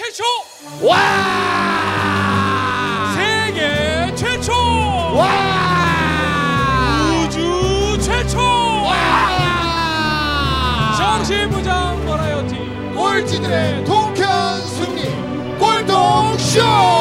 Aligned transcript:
최초 0.00 0.24
와! 0.80 0.96
세계 3.14 4.14
최초 4.14 4.50
와! 5.14 5.28
우주 7.26 7.98
최초 8.00 8.38
와! 8.38 8.96
정신무장 10.96 12.02
버라이어티 12.06 12.56
꼴찌들의 12.96 13.84
통쾌한 13.84 14.62
승리 14.62 15.02
꼴통쇼! 15.58 16.99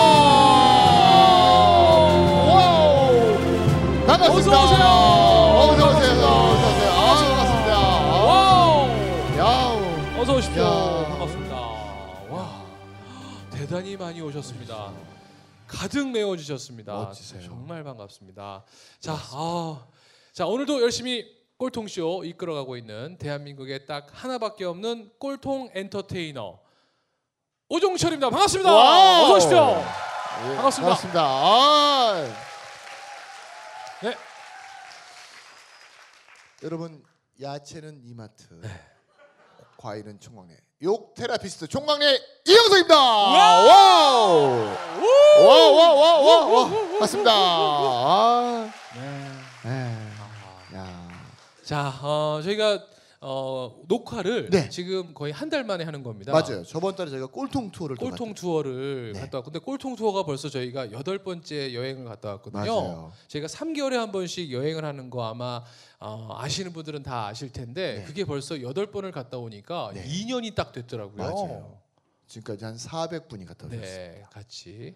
대단히 13.79 13.95
많이 13.95 14.19
오셨습니다 14.19 14.93
가득 15.65 16.09
메워주셨습니다 16.09 16.91
멋지세요. 16.93 17.41
정말 17.43 17.81
반갑습니다 17.81 18.65
자, 18.99 19.13
아, 19.13 19.87
자 20.33 20.45
오늘도 20.45 20.81
열심히 20.81 21.25
꼴통쇼 21.57 22.25
이끌어가고 22.25 22.75
있는 22.75 23.17
대한민국에 23.17 23.85
딱 23.85 24.07
하나밖에 24.11 24.65
없는 24.65 25.13
꼴통 25.17 25.71
엔터테이너 25.73 26.59
오종철입니다 27.69 28.29
반갑습니다 28.29 28.69
와우. 28.69 29.23
어서 29.23 29.33
오십시오 29.35 29.59
예, 29.59 30.55
반갑습니다. 30.55 30.81
반갑습니다. 30.81 31.21
아. 31.21 32.23
네. 34.03 34.17
여러분 36.63 37.03
야채는 37.41 38.01
이마트, 38.05 38.53
네. 38.61 38.69
과일은 39.77 40.21
총각네. 40.21 40.55
욕 40.81 41.13
테라피스트 41.13 41.67
총각네 41.67 42.05
이영석입니다. 42.45 42.95
와우. 42.97 43.67
와우. 45.43 45.75
와와와와 45.75 46.69
맞습니다. 47.01 47.31
아. 47.33 48.71
네. 48.95 49.69
네. 49.69 50.77
야. 50.77 51.07
자 51.65 51.93
어, 52.01 52.39
저희가 52.43 52.79
어, 53.21 53.81
녹화를 53.87 54.49
네. 54.49 54.69
지금 54.69 55.13
거의 55.13 55.33
한 55.33 55.49
달 55.49 55.63
만에 55.65 55.83
하는 55.83 56.03
겁니다 56.03 56.31
맞아요. 56.31 56.63
저번 56.63 56.95
달에 56.95 57.09
저희가 57.09 57.25
꼴통 57.27 57.71
투어를 57.71 57.97
또 57.97 58.05
꼴통. 58.09 58.33
투어를 58.35 59.11
네. 59.13 59.19
갔다 59.19 59.39
왔고 59.39 59.51
근데 59.51 59.59
꼴통 59.65 59.95
투어가 59.95 60.23
벌써 60.23 60.47
저희가 60.47 60.91
여덟 60.91 61.17
번째 61.17 61.73
여행을 61.73 62.05
갔다 62.05 62.29
왔거든요. 62.33 62.61
맞아요. 62.63 63.11
저희가 63.27 63.47
3개월에 63.47 63.93
한 63.95 64.11
번씩 64.11 64.51
여행을 64.51 64.85
하는 64.85 65.09
거 65.09 65.25
아마 65.25 65.63
어, 65.99 66.35
아시는 66.37 66.71
분들은 66.71 67.03
다 67.03 67.25
아실 67.27 67.51
텐데 67.51 67.95
네. 67.99 68.03
그게 68.03 68.23
벌써 68.25 68.61
여덟 68.61 68.85
번을 68.91 69.11
갔다 69.11 69.37
오니까 69.37 69.91
네. 69.95 70.05
2년이 70.05 70.53
딱 70.55 70.71
됐더라고요. 70.71 71.17
맞아요. 71.17 71.77
지금까지 72.27 72.63
한 72.63 72.75
400분이 72.75 73.45
갔다 73.47 73.65
오셨어요. 73.65 73.81
네, 73.81 74.23
같이. 74.31 74.95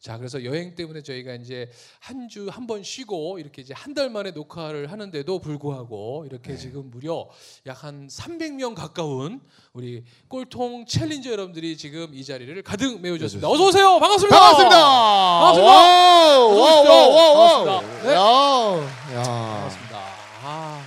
자, 0.00 0.16
그래서 0.16 0.44
여행 0.44 0.76
때문에 0.76 1.02
저희가 1.02 1.34
이제 1.34 1.68
한 1.98 2.28
주 2.28 2.48
한 2.50 2.66
번 2.68 2.84
쉬고 2.84 3.38
이렇게 3.40 3.62
이제 3.62 3.74
한 3.74 3.94
달 3.94 4.10
만에 4.10 4.30
녹화를 4.30 4.92
하는데도 4.92 5.40
불구하고 5.40 6.24
이렇게 6.26 6.52
네. 6.52 6.56
지금 6.56 6.88
무려 6.90 7.28
약 7.66 7.82
한 7.82 8.06
300명 8.06 8.74
가까운 8.76 9.40
우리 9.72 10.04
꼴통 10.28 10.86
챌린저 10.86 11.30
여러분들이 11.32 11.76
지금 11.76 12.14
이 12.14 12.24
자리를 12.24 12.62
가득 12.62 13.00
메워주셨습니다. 13.00 13.48
어서 13.48 13.66
오세요. 13.66 13.98
반갑습니다. 13.98 14.38
반갑습니다. 14.38 14.76
반갑습니다. 14.76 15.72
와우, 15.72 16.58
와우. 16.58 16.86
와우. 16.86 17.64
반갑습니다. 17.64 18.02
네. 18.08 18.14
반갑습니다. 19.14 19.98
아, 20.44 20.84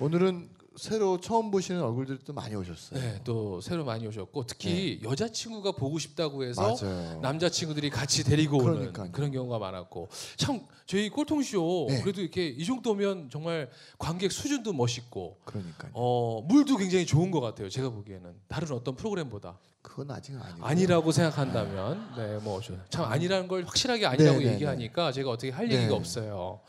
오늘은 0.00 0.48
새로 0.82 1.20
처음 1.20 1.52
보시는 1.52 1.80
얼굴들이 1.80 2.18
또 2.24 2.32
많이 2.32 2.56
오셨어요. 2.56 2.98
네, 2.98 3.20
또 3.22 3.60
새로 3.60 3.84
많이 3.84 4.04
오셨고 4.04 4.46
특히 4.46 4.98
여자 5.04 5.28
친구가 5.28 5.72
보고 5.72 5.96
싶다고 6.00 6.42
해서 6.42 6.74
네. 6.74 6.84
맞아요. 6.84 7.20
남자 7.20 7.48
친구들이 7.48 7.88
같이 7.88 8.24
데리고 8.24 8.58
오는 8.58 8.74
그러니까요. 8.74 9.12
그런 9.12 9.30
경우가 9.30 9.60
많았고 9.60 10.08
참 10.36 10.60
저희 10.86 11.08
꼴통쇼 11.08 11.86
네. 11.88 12.00
그래도 12.00 12.20
이렇게 12.20 12.48
이 12.48 12.64
정도면 12.64 13.30
정말 13.30 13.70
관객 13.96 14.32
수준도 14.32 14.72
멋있고 14.72 15.38
그러니까요. 15.44 15.92
어, 15.94 16.42
물도 16.48 16.76
굉장히 16.78 17.06
좋은 17.06 17.30
것 17.30 17.40
같아요 17.40 17.68
제가 17.68 17.90
보기에는 17.90 18.34
다른 18.48 18.72
어떤 18.72 18.96
프로그램보다 18.96 19.60
그건 19.82 20.10
아직 20.10 20.34
아니고. 20.34 20.66
아니라고 20.66 21.12
생각한다면 21.12 22.14
네뭐참 22.16 23.04
아니라는 23.04 23.46
걸 23.46 23.62
확실하게 23.66 24.06
아니라고 24.06 24.38
네, 24.40 24.46
네, 24.46 24.54
얘기하니까 24.54 25.12
제가 25.12 25.30
어떻게 25.30 25.52
할 25.52 25.68
네. 25.68 25.76
얘기가 25.76 25.94
없어요. 25.94 26.60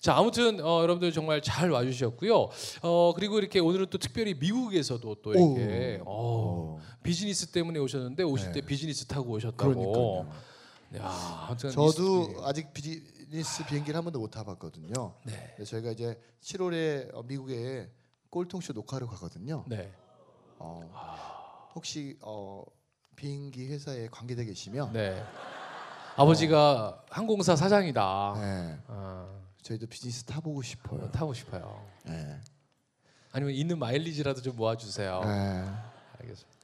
자 0.00 0.16
아무튼 0.16 0.64
어, 0.64 0.80
여러분들 0.80 1.12
정말 1.12 1.42
잘 1.42 1.70
와주셨고요. 1.70 2.48
어 2.82 3.12
그리고 3.14 3.38
이렇게 3.38 3.58
오늘은 3.60 3.88
또 3.90 3.98
특별히 3.98 4.32
미국에서도 4.34 5.16
또 5.16 5.34
이렇게 5.34 6.00
어, 6.06 6.78
어, 6.78 6.78
비즈니스 7.02 7.48
때문에 7.48 7.78
오셨는데 7.78 8.22
오실 8.22 8.46
네. 8.52 8.60
때 8.60 8.66
비즈니스 8.66 9.04
타고 9.04 9.32
오셨다고. 9.32 10.26
야, 10.96 11.44
아무튼 11.46 11.70
저도 11.70 12.30
이- 12.30 12.34
아직 12.44 12.72
비즈니스 12.72 13.64
비행기를 13.66 13.96
한 13.96 14.02
번도 14.04 14.18
못 14.20 14.30
타봤거든요. 14.30 15.12
네. 15.24 15.54
저희가 15.64 15.90
이제 15.90 16.18
7월에 16.42 17.14
어, 17.14 17.22
미국에 17.22 17.90
꼴통쇼 18.30 18.72
녹화를 18.72 19.06
가거든요. 19.06 19.64
네. 19.68 19.92
어, 20.58 21.70
혹시 21.74 22.16
어, 22.22 22.64
비행기 23.16 23.66
회사에 23.68 24.08
관계돼 24.08 24.46
계시면 24.46 24.94
네. 24.94 25.22
아버지가 26.16 27.04
항공사 27.10 27.54
사장이다. 27.54 28.34
네, 28.36 28.78
아, 28.88 29.28
저희도 29.62 29.86
비즈니스 29.86 30.24
타보고 30.24 30.62
싶어요. 30.62 31.10
타고 31.10 31.34
싶어요. 31.34 31.86
네. 32.04 32.40
아니면 33.32 33.54
있는 33.54 33.78
마일리지라도 33.78 34.42
좀 34.42 34.56
모아주세요. 34.56 35.20
네. 35.24 35.64
알겠습니다. 36.20 36.60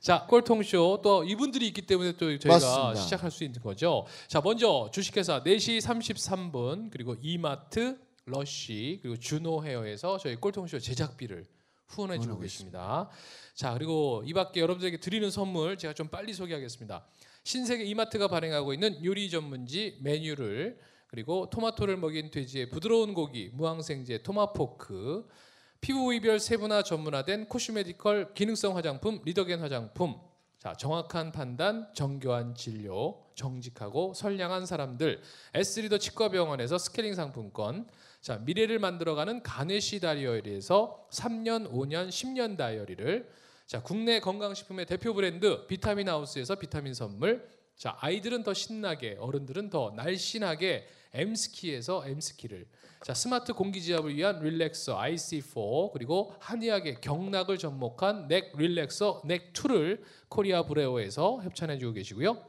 자, 0.00 0.26
꼴통쇼 0.26 1.00
또 1.02 1.22
이분들이 1.22 1.68
있기 1.68 1.82
때문에 1.82 2.12
또 2.12 2.36
저희가 2.36 2.48
맞습니다. 2.48 2.94
시작할 2.96 3.30
수 3.30 3.44
있는 3.44 3.62
거죠. 3.62 4.04
자, 4.26 4.40
먼저 4.40 4.90
주식회사 4.92 5.44
4시 5.44 5.80
33분 5.80 6.90
그리고 6.90 7.14
이마트, 7.22 8.00
러쉬 8.24 8.98
그리고 9.02 9.16
준호 9.16 9.64
헤어에서 9.64 10.18
저희 10.18 10.34
꼴통쇼 10.36 10.80
제작비를 10.80 11.46
후원해 11.86 12.18
주고 12.18 12.38
계십니다. 12.38 13.08
자, 13.54 13.74
그리고 13.74 14.22
이 14.26 14.32
밖에 14.32 14.60
여러분들에게 14.60 14.98
드리는 14.98 15.30
선물 15.30 15.76
제가 15.76 15.94
좀 15.94 16.08
빨리 16.08 16.32
소개하겠습니다. 16.32 17.04
신세계 17.44 17.84
이마트가 17.84 18.28
발행하고 18.28 18.72
있는 18.74 19.04
요리 19.04 19.28
전문지 19.30 19.98
메뉴를 20.00 20.80
그리고 21.12 21.50
토마토를 21.50 21.98
먹인 21.98 22.30
돼지의 22.30 22.70
부드러운 22.70 23.12
고기 23.12 23.50
무항생제 23.52 24.22
토마포크 24.22 25.28
피부 25.82 26.14
부위별 26.14 26.40
세분화 26.40 26.84
전문화된 26.84 27.48
코슈메디컬 27.50 28.32
기능성 28.32 28.78
화장품 28.78 29.20
리더겐 29.22 29.60
화장품. 29.60 30.14
자 30.56 30.72
정확한 30.72 31.32
판단 31.32 31.92
정교한 31.92 32.54
진료 32.54 33.26
정직하고 33.34 34.14
선량한 34.14 34.64
사람들. 34.64 35.20
에스리더 35.52 35.98
치과병원에서 35.98 36.78
스케일링 36.78 37.14
상품권. 37.14 37.86
자 38.22 38.38
미래를 38.38 38.78
만들어가는 38.78 39.42
가네시 39.42 40.00
다이어리에서 40.00 41.08
3년 41.10 41.70
5년 41.70 42.08
10년 42.08 42.56
다이어리를. 42.56 43.28
자 43.66 43.82
국내 43.82 44.18
건강식품의 44.18 44.86
대표 44.86 45.12
브랜드 45.12 45.66
비타민 45.66 46.08
하우스에서 46.08 46.54
비타민 46.54 46.94
선물. 46.94 47.46
자 47.76 47.98
아이들은 48.00 48.44
더 48.44 48.54
신나게 48.54 49.18
어른들은 49.20 49.68
더 49.68 49.92
날씬하게 49.94 50.86
엠스키에서 51.14 52.04
엠스키를 52.06 52.66
자 53.04 53.14
스마트 53.14 53.52
공기지압을 53.52 54.14
위한 54.14 54.40
릴렉서 54.40 54.98
IC4 54.98 55.92
그리고 55.92 56.34
한의학의 56.38 57.00
경락을 57.00 57.58
접목한 57.58 58.28
넥 58.28 58.52
릴렉서 58.56 59.22
넥2를 59.24 60.02
코리아 60.28 60.62
브레오에서 60.64 61.42
협찬해주고 61.42 61.92
계시고요. 61.94 62.44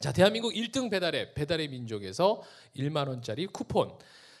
자 0.00 0.12
대한민국 0.12 0.52
1등 0.52 0.90
배달앱 0.90 1.34
배달의 1.34 1.68
민족에서 1.68 2.42
1만 2.76 3.08
원짜리 3.08 3.46
쿠폰. 3.46 3.92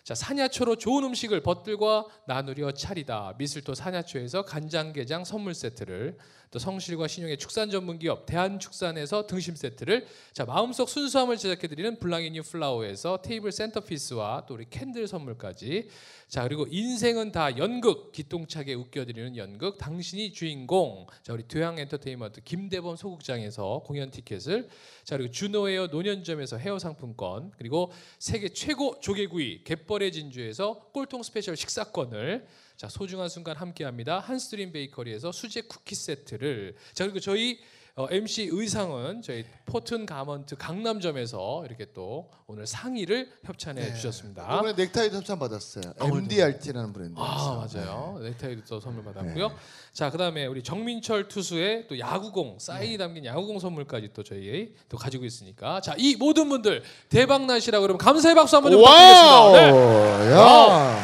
자 0.02 0.16
산야초로 0.16 0.76
좋은 0.76 1.04
음식을 1.04 1.42
벗들과 1.42 2.06
나누려 2.26 2.72
차리다 2.72 3.34
미술도 3.38 3.74
산야초에서 3.74 4.44
간장게장 4.44 5.24
선물 5.24 5.54
세트를 5.54 6.18
또 6.52 6.58
성실과 6.58 7.08
신용의 7.08 7.38
축산 7.38 7.70
전문 7.70 7.98
기업 7.98 8.26
대한축산에서 8.26 9.26
등심 9.26 9.56
세트를 9.56 10.06
자 10.34 10.44
마음속 10.44 10.86
순수함을 10.86 11.38
제작해 11.38 11.66
드리는 11.66 11.98
블랑이 11.98 12.30
뉴 12.30 12.42
플라워에서 12.42 13.22
테이블 13.22 13.50
centerpiece와 13.50 14.44
또 14.46 14.54
우리 14.54 14.66
candle 14.68 15.08
선물까지. 15.08 15.88
자 16.28 16.44
그리고 16.44 16.66
인생은 16.70 17.32
다 17.32 17.56
연극 17.56 18.12
기똥차게 18.12 18.74
웃겨드리는 18.74 19.38
연극 19.38 19.78
당신이 19.78 20.34
주인공. 20.34 21.06
자 21.22 21.32
우리 21.32 21.44
교양 21.48 21.78
엔터테인먼트 21.78 22.42
김대범 22.42 22.96
소극장에서 22.96 23.82
공연 23.86 24.10
티켓을. 24.10 24.68
자 25.04 25.16
그리고 25.16 25.32
준호헤어 25.32 25.86
논현점에서 25.86 26.58
헤어 26.58 26.78
상품권. 26.78 27.50
그리고 27.56 27.90
세계 28.18 28.50
최고 28.50 29.00
조개구이 29.00 29.64
갯벌의 29.64 30.12
진주에서 30.12 30.90
꼴통 30.92 31.22
special 31.22 31.56
식사권을 31.56 32.46
자 32.82 32.88
소중한 32.88 33.28
순간 33.28 33.56
함께합니다 33.56 34.18
한스트림 34.18 34.72
베이커리에서 34.72 35.30
수제 35.30 35.60
쿠키 35.68 35.94
세트를 35.94 36.74
자 36.94 37.04
그리고 37.04 37.20
저희 37.20 37.60
어, 37.94 38.08
MC 38.10 38.48
의상은 38.50 39.22
저희 39.22 39.44
포튼 39.66 40.04
가먼트 40.04 40.56
강남점에서 40.56 41.62
이렇게 41.66 41.86
또 41.94 42.28
오늘 42.48 42.66
상의를 42.66 43.30
협찬해 43.44 43.80
네. 43.80 43.94
주셨습니다. 43.94 44.42
이번에 44.58 44.72
넥타이도 44.72 45.18
협찬 45.18 45.38
받았어요. 45.38 45.92
아. 46.00 46.06
MDRT라는 46.06 46.92
브랜드. 46.92 47.14
아 47.20 47.68
맞아요. 47.72 48.18
넥타이도 48.20 48.62
또 48.66 48.80
선물 48.80 49.04
받았고요. 49.04 49.48
네. 49.48 49.54
자 49.92 50.10
그다음에 50.10 50.46
우리 50.46 50.64
정민철 50.64 51.28
투수의 51.28 51.86
또 51.86 51.96
야구공 52.00 52.58
사인이 52.58 52.98
담긴 52.98 53.24
야구공 53.26 53.60
선물까지 53.60 54.10
또 54.12 54.24
저희 54.24 54.74
또 54.88 54.96
가지고 54.96 55.24
있으니까 55.24 55.80
자 55.80 55.94
이 55.96 56.16
모든 56.16 56.48
분들 56.48 56.82
대박 57.10 57.46
나시라 57.46 57.78
그러면 57.78 57.98
감사의 57.98 58.34
박수 58.34 58.56
한번 58.56 58.72
좀 58.72 58.80
부탁드리겠습니다. 58.80 59.52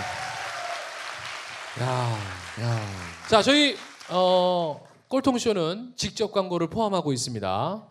네. 0.08 0.17
야. 1.80 1.84
야. 1.84 2.64
야. 2.64 2.80
자 3.28 3.42
저희 3.42 3.76
어, 4.10 4.84
꼴통쇼는 5.08 5.92
직접 5.96 6.32
광고를 6.32 6.68
포함하고 6.68 7.12
있습니다. 7.12 7.86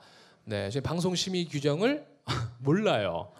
네, 0.46 0.70
저희 0.70 0.82
방송 0.82 1.16
심의 1.16 1.46
규정을 1.46 2.06
몰라요. 2.60 3.32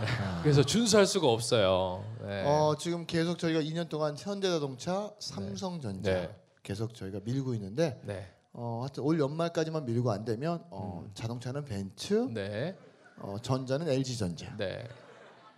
네, 0.00 0.06
그래서 0.42 0.62
준수할 0.62 1.06
수가 1.06 1.26
없어요. 1.28 2.04
네. 2.22 2.44
어, 2.46 2.74
지금 2.78 3.04
계속 3.06 3.38
저희가 3.38 3.60
2년 3.60 3.88
동안 3.88 4.16
현대자동차, 4.16 5.10
삼성전자 5.18 6.12
네. 6.12 6.36
계속 6.62 6.94
저희가 6.94 7.20
밀고 7.24 7.54
있는데 7.54 8.00
네, 8.04 8.30
어, 8.52 8.80
하여튼 8.82 9.02
올 9.02 9.18
연말까지만 9.18 9.84
밀고 9.84 10.10
안 10.12 10.24
되면 10.24 10.62
어, 10.70 11.04
자동차는 11.14 11.64
벤츠, 11.64 12.14
네, 12.30 12.76
어, 13.18 13.36
전자는 13.42 13.88
LG전자 13.88 14.56
네. 14.56 14.86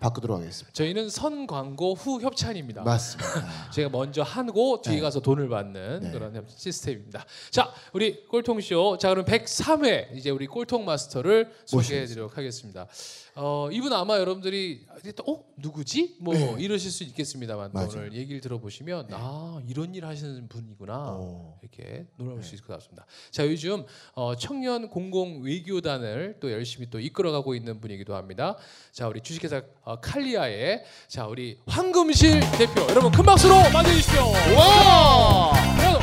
바꾸도록 0.02 0.38
하겠습니다. 0.40 0.72
저희는 0.72 1.08
선 1.08 1.46
광고 1.46 1.94
후 1.94 2.20
협찬입니다. 2.20 2.82
맞습니다. 2.82 3.70
제가 3.72 3.88
먼저 3.88 4.22
하고 4.22 4.82
뒤에 4.82 4.96
네. 4.96 5.00
가서 5.00 5.20
돈을 5.20 5.48
받는 5.48 6.00
네. 6.00 6.10
그런 6.10 6.34
협- 6.34 6.50
시스템입니다. 6.50 7.24
자, 7.50 7.72
우리 7.92 8.24
꼴통 8.26 8.60
쇼. 8.60 8.98
자, 8.98 9.10
그럼 9.10 9.24
103회 9.24 10.16
이제 10.16 10.30
우리 10.30 10.46
꼴통 10.48 10.84
마스터를 10.84 11.52
소개해 11.66 12.04
드리도록 12.06 12.36
하겠습니다. 12.36 12.86
어, 13.34 13.70
이분 13.72 13.92
아마 13.94 14.18
여러분들이 14.18 14.84
또 15.16 15.24
어? 15.32 15.44
누구지? 15.56 16.16
뭐 16.20 16.34
네. 16.34 16.54
이러실 16.58 16.90
수 16.90 17.02
있겠습니다만 17.04 17.70
또 17.72 17.78
맞아요. 17.78 17.90
오늘 17.94 18.12
얘기를 18.12 18.40
들어보시면 18.42 19.08
아, 19.12 19.62
이런 19.68 19.94
일 19.94 20.04
하시는 20.04 20.48
분이구나. 20.48 21.12
오. 21.14 21.54
이렇게 21.62 22.06
놀라울 22.16 22.42
수 22.42 22.54
있을 22.54 22.66
것 22.66 22.74
같습니다. 22.74 23.06
자, 23.30 23.46
요즘 23.46 23.86
어, 24.14 24.34
청년 24.36 24.90
공공 24.90 25.42
외교단을 25.44 26.36
또 26.40 26.52
열심히 26.52 26.90
또 26.90 27.00
이끌어가고 27.00 27.54
있는 27.54 27.80
분이기도 27.80 28.14
합니다. 28.16 28.58
자, 28.90 29.08
우리 29.08 29.20
주식회사 29.22 29.62
어, 29.84 29.91
칼리아의 30.00 30.82
자, 31.08 31.26
우리 31.26 31.58
황금실 31.66 32.40
대표 32.58 32.86
여러분 32.88 33.10
큰 33.12 33.24
박수로 33.24 33.54
맞이해 33.72 33.96
주십시오. 33.96 34.32
와! 34.56 35.52
자! 35.78 35.98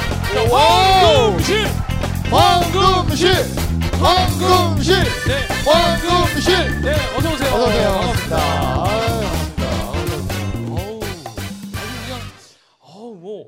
황금실. 0.51 1.65
황금실! 2.29 3.31
황금실! 3.99 4.95
네, 5.27 5.47
황금실! 5.65 6.81
네, 6.81 6.93
어서 7.17 7.33
오세요. 7.33 7.53
어서 7.55 7.65
오세요. 7.67 7.89
반갑습니다. 7.91 8.37
반갑습니다. 8.37 9.57
반갑습니다. 9.57 10.73
어우, 10.75 10.99
아주 11.01 12.03
그냥 12.05 12.19
어우 12.79 13.15
뭐. 13.15 13.45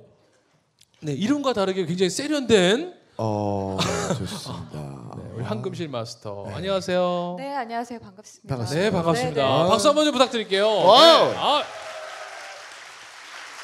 네, 1.01 1.13
이름과 1.13 1.53
다르게 1.53 1.85
굉장히 1.85 2.09
세련된 2.09 2.93
어, 3.17 3.77
좋습니다. 4.17 5.00
네, 5.17 5.23
우리 5.35 5.43
황금실 5.43 5.89
마스터. 5.89 6.45
안녕하세요. 6.53 7.35
네, 7.37 7.53
안녕하세요. 7.55 7.99
반갑습니다. 7.99 8.55
반갑습니다. 8.55 8.83
네 8.89 8.91
반갑습니다. 8.91 9.41
네, 9.57 9.63
네. 9.63 9.69
박수 9.69 9.87
한 9.89 9.95
번 9.95 10.05
좀 10.05 10.13
부탁드릴게요. 10.13 10.65
네. 10.67 11.35
아. 11.37 11.63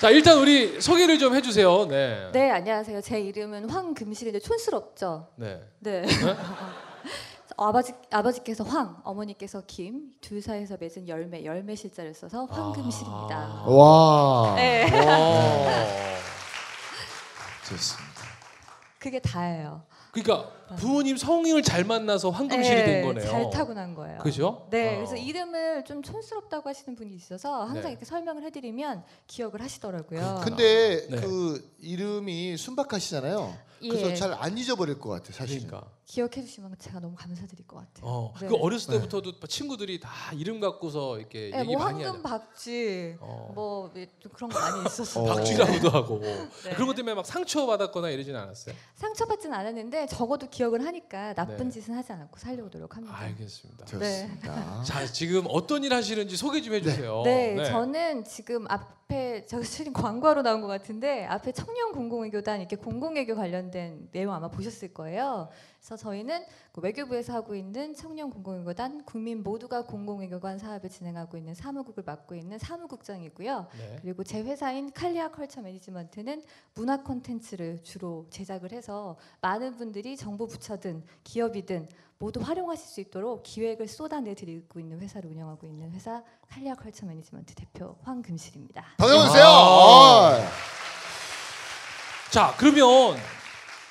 자 0.01 0.09
일단 0.11 0.38
우리 0.38 0.79
소개를 0.79 1.17
좀 1.19 1.35
해주세요. 1.35 1.85
네. 1.88 2.29
네, 2.31 2.51
안녕하세요. 2.51 3.01
제 3.01 3.19
이름은 3.19 3.69
황금실인데 3.69 4.39
촌스럽죠. 4.39 5.27
네. 5.35 5.59
네. 5.79 6.03
아버지 7.59 7.91
아버지께서 8.11 8.63
황, 8.63 9.01
어머니께서 9.03 9.63
김, 9.65 10.11
둘 10.21 10.44
사이에서 10.44 10.77
맺은 10.79 11.07
열매, 11.07 11.44
열매 11.44 11.73
실자를 11.75 12.13
써서 12.13 12.45
황금실입니다. 12.45 13.35
아. 13.35 13.65
와. 13.67 14.53
네, 14.55 14.83
어. 15.09 15.67
좋습니다. 17.67 18.21
그게 18.99 19.19
다예요. 19.19 19.81
그러니까 20.22 20.50
부모님 20.78 21.16
성인을 21.16 21.62
잘 21.64 21.84
만나서 21.86 22.30
황금실이 22.30 22.75
네, 22.75 22.86
된 22.86 23.06
거네요. 23.06 23.30
잘 23.30 23.50
타고난 23.50 23.94
거예요. 23.94 24.18
그죠? 24.19 24.68
네, 24.69 24.94
어. 24.94 24.96
그래서 24.98 25.16
이름을 25.16 25.86
좀 25.86 26.02
촌스럽다고 26.02 26.68
하시는 26.68 26.96
분이 26.96 27.16
있어서 27.16 27.64
항상 27.64 27.84
네. 27.84 27.92
이렇게 27.92 28.06
설명을 28.06 28.44
해드리면 28.44 29.04
기억을 29.28 29.62
하시더라고요. 29.62 30.42
근데 30.44 31.08
네. 31.08 31.18
그 31.18 31.74
이름이 31.80 32.58
순박하시잖아요. 32.58 33.58
그래서 33.80 34.10
예. 34.12 34.16
잘 34.16 34.34
안 34.34 34.58
잊어버릴 34.58 35.00
것 35.00 35.10
같아요, 35.10 35.34
사실은. 35.34 35.68
그러니까. 35.68 35.92
기억해 36.07 36.42
주시면 36.42 36.74
제가 36.80 37.01
너무 37.01 37.15
감사드릴 37.18 37.68
것 37.68 37.75
같아요. 37.80 38.06
어. 38.09 38.33
네. 38.39 38.48
그 38.48 38.56
어렸을 38.56 38.94
때부터도 38.94 39.42
친구들이 39.45 40.00
다 40.00 40.09
이름 40.33 40.62
갖고서 40.62 41.19
이렇게 41.19 41.50
네, 41.51 41.59
얘기 41.59 41.75
뭐 41.75 41.83
많이 41.83 42.01
황금 42.01 42.24
하죠. 42.25 42.45
박쥐, 42.48 43.18
어. 43.19 43.51
뭐좀 43.54 44.31
그런 44.31 44.50
거 44.50 44.57
많이 44.57 44.86
있었어요. 44.86 45.25
어. 45.25 45.36
박쥐라고도 45.36 45.89
하고 45.89 46.19
네. 46.63 46.74
그런 46.75 46.88
것 46.88 46.95
때문에 46.95 47.13
막 47.13 47.25
상처 47.25 47.65
받았거나 47.65 48.09
이러진 48.09 48.38
않았어요. 48.38 48.74
상처받진 48.95 49.54
않았는데 49.54 50.07
적어도 50.07 50.50
기억을 50.50 50.86
하니까 50.86 51.33
나쁜 51.33 51.65
네. 51.65 51.71
짓은 51.71 51.94
하지 51.94 52.13
않고 52.13 52.39
살려고 52.39 52.69
노력합니다. 52.71 53.13
알겠습니다. 53.13 53.86
좋습니다. 53.86 54.83
자 54.83 55.06
지금 55.07 55.44
어떤 55.50 55.83
일 55.83 55.94
하시는지 55.94 56.38
소개 56.38 56.62
좀 56.62 56.74
해주세요. 56.74 57.24
네, 57.25 57.65
저는 57.65 58.24
지금 58.24 58.65
앞에 58.69 59.45
저 59.45 59.62
실은 59.62 59.92
광고로 59.92 60.42
나온 60.42 60.62
것 60.62 60.68
같은데 60.68 61.25
앞에 61.25 61.51
청년 61.51 61.92
공공외교단 61.92 62.62
이렇게 62.62 62.77
공공외교 62.77 63.36
관련된 63.36 64.07
내용 64.13 64.33
아마 64.33 64.48
보셨을 64.48 64.94
거예요. 64.94 65.50
그래서 65.88 65.95
저희는 65.95 66.44
그 66.74 66.81
외교부에서 66.81 67.31
하고 67.34 67.56
있는 67.56 67.94
청년 67.94 68.30
공공외교단 68.30 69.06
국민 69.06 69.42
모두가 69.42 69.86
공공외교관 69.86 70.60
사업을 70.60 70.89
진행하고 70.89 71.38
있는 71.38 71.56
사무국을 71.56 72.04
맡고 72.06 72.36
있는 72.36 72.60
사무국장이고요. 72.60 73.68
네. 73.78 73.95
그리고 74.01 74.25
제 74.25 74.44
회사인 74.44 74.92
칼리아 74.92 75.31
컬처 75.31 75.62
매니지먼트는 75.62 76.44
문화 76.74 77.01
콘텐츠를 77.04 77.81
주로 77.84 78.28
제작을 78.31 78.74
해서 78.74 79.16
많은 79.39 79.78
분들이 79.78 80.18
정부 80.18 80.45
부처든 80.45 81.06
기업이든 81.24 81.88
모두 82.18 82.42
활용하실 82.42 82.86
수 82.86 83.00
있도록 83.00 83.44
기획을 83.44 83.88
쏟아내 83.88 84.36
드리고 84.36 84.81
있는 84.81 85.00
회사를 85.00 85.30
운영하고 85.30 85.68
있는 85.68 85.94
회사 85.94 86.22
칼리아 86.50 86.75
컬처 86.75 87.06
매니지먼트 87.06 87.56
대표 87.56 87.95
황금실입니다. 88.01 88.83
반갑으세요. 88.98 89.45
아. 89.45 90.38
어. 90.38 90.40
자 92.30 92.54
그러면 92.57 93.16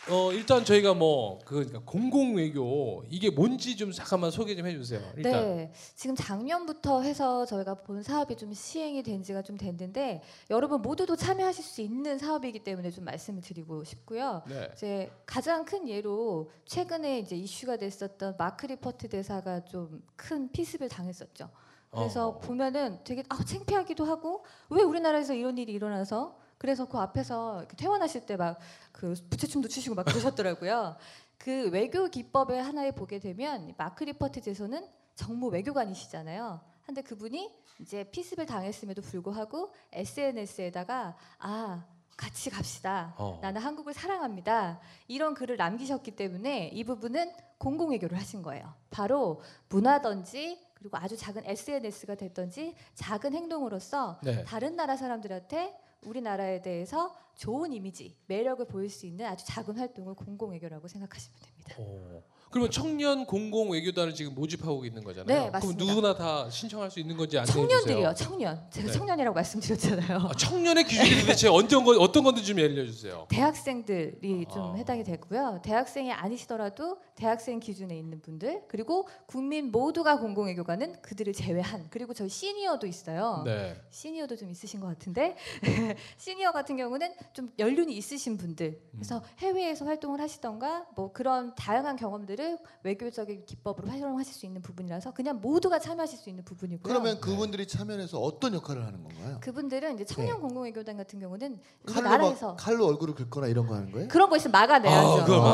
어, 0.09 0.33
일단 0.33 0.65
저희가 0.65 0.95
뭐그 0.95 1.83
공공 1.85 2.37
외교 2.37 3.03
이게 3.11 3.29
뭔지 3.29 3.77
좀 3.77 3.91
잠깐만 3.91 4.31
소개 4.31 4.55
좀 4.55 4.65
해주세요. 4.67 5.01
일단 5.17 5.33
네, 5.33 5.73
지금 5.97 6.15
작년부터 6.15 7.03
해서 7.03 7.45
저희가 7.45 7.75
본 7.83 8.03
사업이 8.03 8.37
좀 8.37 8.53
시행이 8.53 9.03
된 9.03 9.23
지가 9.25 9.43
좀 9.43 9.57
됐는데 9.57 10.23
여러분 10.51 10.81
모두도 10.81 11.17
참여하실 11.17 11.65
수 11.65 11.81
있는 11.81 12.19
사업이기 12.19 12.61
때문에 12.61 12.91
좀 12.93 13.05
말씀을 13.05 13.43
드리고 13.43 13.83
싶고요. 13.83 14.43
네. 14.49 14.71
이제 14.75 15.11
가장 15.27 15.65
큰 15.65 15.89
예로 15.89 16.51
최근에 16.67 17.19
이제 17.19 17.35
이슈가 17.35 17.77
됐었던 17.77 18.37
마크 18.39 18.67
리퍼트 18.67 19.09
대사가 19.09 19.65
좀 19.65 20.03
큰 20.17 20.51
피습을 20.51 20.89
당했었죠. 20.89 21.51
그래서 21.91 22.29
어. 22.29 22.39
보면은 22.39 22.99
되게 23.05 23.23
아, 23.29 23.43
창피하기도 23.45 24.05
하고 24.05 24.45
왜 24.71 24.83
우리나라에서 24.83 25.35
이런 25.35 25.57
일이 25.57 25.73
일어나서 25.73 26.37
그래서 26.59 26.87
그 26.87 26.99
앞에서 26.99 27.67
퇴원하실 27.77 28.27
때 28.27 28.37
막 28.37 28.59
그 28.97 29.15
부채춤도 29.29 29.69
추시고 29.69 29.95
막 29.95 30.05
그러셨더라고요. 30.07 30.97
그 31.37 31.69
외교 31.69 32.09
기법의 32.09 32.63
하나에 32.63 32.93
보게 32.93 33.19
되면 33.19 33.75
마크 33.77 34.05
리퍼트 34.05 34.41
대사는 34.41 34.89
정무 35.15 35.49
외교관이시잖아요. 35.49 36.61
근데 36.87 37.03
그분이 37.03 37.55
이제 37.81 38.05
피습을 38.05 38.47
당했음에도 38.47 39.03
불구하고 39.03 39.75
SNS에다가 39.93 41.15
아 41.39 41.85
같이 42.17 42.49
갑시다. 42.49 43.15
어. 43.19 43.39
나는 43.43 43.61
한국을 43.61 43.93
사랑합니다. 43.93 44.81
이런 45.09 45.35
글을 45.35 45.59
남기셨기 45.59 46.13
때문에 46.17 46.69
이 46.69 46.83
부분은 46.85 47.35
공공외교를 47.59 48.17
하신 48.19 48.41
거예요. 48.43 48.73
바로 48.89 49.43
문화든지 49.69 50.59
그리고 50.75 50.97
아주 50.97 51.19
작은 51.19 51.43
SNS가 51.45 52.15
됐든지 52.15 52.75
작은 52.95 53.35
행동으로서 53.35 54.19
네. 54.23 54.43
다른 54.45 54.75
나라 54.77 54.97
사람들한테 54.97 55.75
우리나라에 56.07 56.63
대해서 56.63 57.15
좋은 57.35 57.73
이미지, 57.73 58.17
매력을 58.27 58.65
보일 58.67 58.89
수 58.89 59.07
있는 59.07 59.27
아주 59.27 59.45
작은 59.47 59.77
활동을 59.79 60.15
공공외교라고 60.15 60.89
생각하시면 60.89 61.39
됩니다. 61.41 61.75
어. 61.79 62.23
그러면 62.57 62.71
청년 62.71 63.27
공공 63.27 63.71
외교단을 63.71 64.15
지금 64.15 64.35
모집하고 64.35 64.87
있는 64.87 65.05
거잖아요. 65.05 65.27
네, 65.27 65.35
그럼 65.41 65.53
맞습니다. 65.53 65.85
누구나 65.85 66.15
다 66.15 66.49
신청할 66.49 66.91
수 66.91 67.01
있는 67.01 67.15
건지 67.15 67.39
안내해 67.39 67.53
청년들이요. 67.53 68.15
청년. 68.15 68.67
제가 68.71 68.87
네. 68.87 68.93
청년이라고 68.95 69.35
말씀드렸잖아요. 69.35 70.19
아, 70.19 70.33
청년의 70.33 70.85
기준이 70.85 71.27
대체 71.27 71.49
어떤 71.53 71.85
건 71.85 71.99
어떤 71.99 72.25
건지 72.25 72.43
좀 72.43 72.59
예를 72.59 72.87
주세요. 72.87 73.27
대학생들이 73.29 74.47
좀 74.51 74.73
아. 74.73 74.75
해당이 74.75 75.05
되고요. 75.05 75.61
대학생이 75.63 76.11
아니시더라도 76.13 76.97
대학생 77.15 77.61
기준에 77.61 77.95
있는 77.99 78.23
분들 78.23 78.63
그리고 78.69 79.07
국민 79.27 79.71
모두가 79.71 80.19
공공 80.19 80.47
외교관은 80.47 81.03
그들을 81.03 81.35
제외한 81.35 81.89
그리고 81.91 82.15
저희 82.15 82.31
시니어도 82.31 82.87
있어요. 82.87 83.43
네. 83.45 83.77
시니어도 83.91 84.37
좀 84.37 84.51
있으신 84.51 84.81
것 84.81 84.87
같은데 84.87 85.37
시니어 86.17 86.53
같은 86.53 86.79
경우는 86.79 87.13
좀 87.35 87.51
연륜이 87.59 87.95
있으신 87.99 88.39
분들 88.39 88.81
그래서 88.93 89.23
해외에서 89.41 89.85
활동을 89.85 90.23
하시던가 90.23 90.87
뭐 90.95 91.13
그런 91.13 91.55
다양한 91.55 91.97
경험들을 91.97 92.46
부분들을 92.47 92.59
외교적인 92.85 93.45
기법으로 93.45 93.89
활용하실 93.89 94.33
수 94.35 94.47
있는 94.47 94.63
부분이라서 94.63 95.13
그냥 95.13 95.41
모두가 95.41 95.79
참여하실 95.79 96.19
수 96.19 96.29
있는 96.31 96.45
부분이고요. 96.45 96.83
그러면 96.83 97.21
그분들이 97.21 97.67
참여해서 97.67 98.19
어떤 98.21 98.55
역할을 98.55 98.87
하는 98.87 99.03
건가요? 99.03 99.39
그분들은 99.41 99.95
이제 99.95 100.05
청년 100.05 100.41
공공외교단 100.41 100.97
같은 100.97 101.19
경우는 101.19 101.61
칼로 101.87 102.09
나라에서 102.09 102.49
막 102.49 102.57
칼로 102.57 102.87
얼굴을 102.87 103.15
긁거나 103.15 103.49
이런 103.49 103.67
거 103.67 103.75
하는 103.75 103.91
거예요? 103.91 104.09
그런 104.09 104.31
거 104.31 104.37
있으면 104.37 104.53
막아내야죠. 104.53 105.09
아, 105.09 105.25
그걸 105.25 105.39
막- 105.39 105.47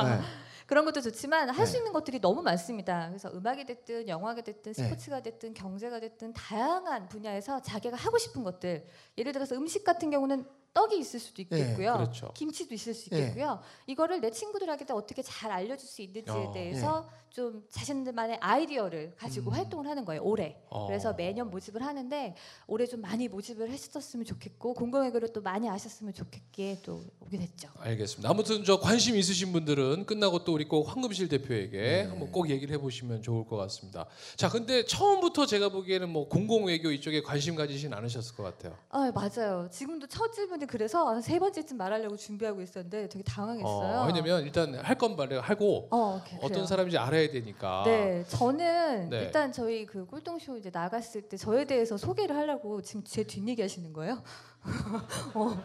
어. 0.00 0.04
네. 0.08 0.20
그런 0.66 0.86
것도 0.86 1.02
좋지만 1.02 1.50
할수 1.50 1.72
네. 1.72 1.78
있는 1.80 1.92
것들이 1.92 2.18
너무 2.20 2.40
많습니다. 2.40 3.08
그래서 3.08 3.30
음악이 3.34 3.66
됐든 3.66 4.08
영화가 4.08 4.40
됐든 4.40 4.72
네. 4.72 4.84
스포츠가 4.84 5.20
됐든 5.20 5.52
경제가 5.52 6.00
됐든 6.00 6.32
다양한 6.32 7.08
분야에서 7.08 7.60
자기가 7.60 7.96
하고 7.96 8.16
싶은 8.16 8.42
것들 8.42 8.86
예를 9.18 9.32
들어서 9.32 9.54
음식 9.54 9.84
같은 9.84 10.08
경우는 10.10 10.46
떡이 10.74 10.98
있을 10.98 11.20
수도 11.20 11.42
있겠고요. 11.42 11.94
그렇죠. 11.94 12.32
김치도 12.34 12.74
있을 12.74 12.94
수 12.94 13.10
네. 13.10 13.18
있겠고요. 13.18 13.60
이거를 13.86 14.20
내 14.20 14.30
친구들에게 14.30 14.86
어떻게 14.92 15.22
잘 15.22 15.50
알려줄 15.50 15.86
수 15.88 16.02
있는지에 16.02 16.34
어. 16.34 16.52
대해서 16.52 17.08
좀 17.32 17.64
자신들만의 17.70 18.38
아이디어를 18.40 19.14
가지고 19.16 19.50
음. 19.50 19.54
활동을 19.54 19.86
하는 19.86 20.04
거예요. 20.04 20.22
올해. 20.22 20.56
어. 20.68 20.86
그래서 20.86 21.14
매년 21.14 21.50
모집을 21.50 21.82
하는데 21.82 22.34
올해 22.66 22.86
좀 22.86 23.00
많이 23.00 23.26
모집을 23.28 23.70
했었으면 23.70 24.26
좋겠고 24.26 24.74
공공외교를 24.74 25.32
또 25.32 25.40
많이 25.40 25.68
아셨으면 25.68 26.12
좋겠기에 26.12 26.80
또 26.82 27.02
오게 27.20 27.38
됐죠. 27.38 27.68
알겠습니다. 27.78 28.28
아무튼 28.28 28.64
저 28.64 28.78
관심 28.80 29.16
있으신 29.16 29.52
분들은 29.52 30.04
끝나고 30.04 30.44
또 30.44 30.52
우리 30.52 30.66
꼭 30.66 30.84
황금실 30.84 31.28
대표에게 31.28 31.80
네. 31.80 32.02
한번 32.04 32.30
꼭 32.30 32.50
얘기를 32.50 32.74
해보시면 32.74 33.22
좋을 33.22 33.46
것 33.46 33.56
같습니다. 33.56 34.06
자, 34.36 34.50
근데 34.50 34.84
처음부터 34.84 35.46
제가 35.46 35.70
보기에는 35.70 36.08
뭐 36.10 36.28
공공외교 36.28 36.90
이쪽에 36.90 37.22
관심 37.22 37.56
가지진 37.56 37.94
않으셨을 37.94 38.36
것 38.36 38.42
같아요. 38.42 38.76
아 38.90 39.10
맞아요. 39.12 39.68
지금도 39.70 40.06
첫 40.06 40.32
질문 40.32 40.61
이 40.62 40.66
그래서 40.66 41.08
한세 41.08 41.38
번째쯤 41.38 41.76
말하려고 41.76 42.16
준비하고 42.16 42.62
있었는데 42.62 43.08
되게 43.08 43.22
당황했어요. 43.24 44.00
어, 44.00 44.06
왜냐면 44.06 44.42
일단 44.44 44.74
할 44.76 44.96
건 45.02 45.16
말해 45.16 45.36
하고 45.38 45.88
어, 45.90 46.20
그래요. 46.40 46.64
사람인지 46.64 46.96
알아야 46.96 47.28
되니까. 47.30 47.82
네, 47.84 48.24
저는 48.28 49.10
네. 49.10 49.22
일단 49.22 49.50
저희 49.50 49.84
그 49.84 50.06
꿀동쇼 50.06 50.56
이제 50.58 50.70
나갔을 50.72 51.22
때 51.22 51.36
저에 51.36 51.64
대해서 51.64 51.96
소개를 51.96 52.36
하려고 52.36 52.80
지금 52.82 53.02
제 53.04 53.24
뒷얘기 53.24 53.60
하시는 53.62 53.92
거예요. 53.92 54.22
어, 55.34 55.56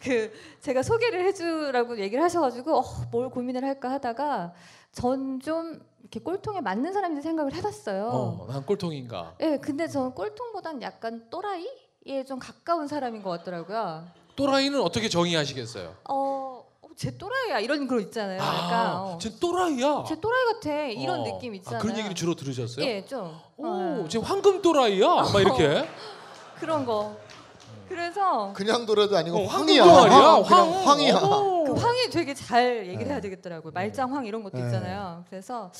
그 0.00 0.30
제가 0.60 0.82
소개를 0.82 1.24
해주라고 1.26 1.98
얘기를 1.98 2.22
하셔가지고 2.22 2.78
어, 2.78 2.84
뭘 3.10 3.28
고민을 3.28 3.64
할까 3.64 3.90
하다가 3.90 4.52
전 4.92 5.40
좀 5.40 5.80
이렇게 6.02 6.20
꼴통에 6.20 6.60
맞는 6.60 6.92
사람인지 6.92 7.22
생각을 7.22 7.52
해봤어요. 7.54 8.06
어, 8.08 8.46
난 8.48 8.64
꼴통인가. 8.64 9.34
예, 9.40 9.56
근데 9.56 9.88
저는 9.88 10.12
꼴통보단 10.14 10.80
약간 10.82 11.28
또라이에 11.30 12.24
좀 12.24 12.38
가까운 12.38 12.86
사람인 12.86 13.22
것 13.24 13.30
같더라고요. 13.30 14.06
또라이는 14.36 14.80
어떻게 14.80 15.08
정의하시겠어요? 15.08 15.96
어, 16.08 16.64
어, 16.82 16.88
제 16.96 17.16
또라이야 17.16 17.58
이런 17.60 17.88
거 17.88 17.98
있잖아요. 18.00 18.38
약간 18.38 18.86
아, 18.86 19.02
어, 19.02 19.18
제 19.18 19.36
또라이야. 19.38 20.04
제 20.06 20.20
또라이 20.20 20.44
같아 20.52 20.86
이런 20.86 21.20
어. 21.20 21.24
느낌 21.24 21.54
있잖아요. 21.56 21.78
아, 21.78 21.82
그런 21.82 21.96
얘기를 21.96 22.14
주로 22.14 22.34
들으셨어요? 22.34 22.84
예, 22.86 23.04
좀. 23.04 23.34
오, 23.56 23.66
어, 23.66 24.06
지금 24.08 24.24
황금 24.24 24.62
또라이야. 24.62 25.06
막 25.06 25.40
이렇게. 25.40 25.88
그런 26.60 26.84
거. 26.84 27.16
그래서 27.88 28.52
그냥 28.52 28.84
돌아도 28.84 29.16
아니고 29.16 29.38
어, 29.38 29.46
황이야. 29.46 29.84
황, 29.84 30.42
황. 30.42 30.86
황이야. 30.86 31.16
어. 31.16 31.64
그 31.64 31.72
황이 31.74 32.10
되게 32.10 32.34
잘 32.34 32.86
얘기를 32.86 33.04
네. 33.04 33.12
해야 33.12 33.20
되겠더라고요. 33.20 33.72
말짱황 33.72 34.26
이런 34.26 34.42
것도 34.42 34.58
네. 34.58 34.64
있잖아요. 34.64 35.24
그래서 35.30 35.70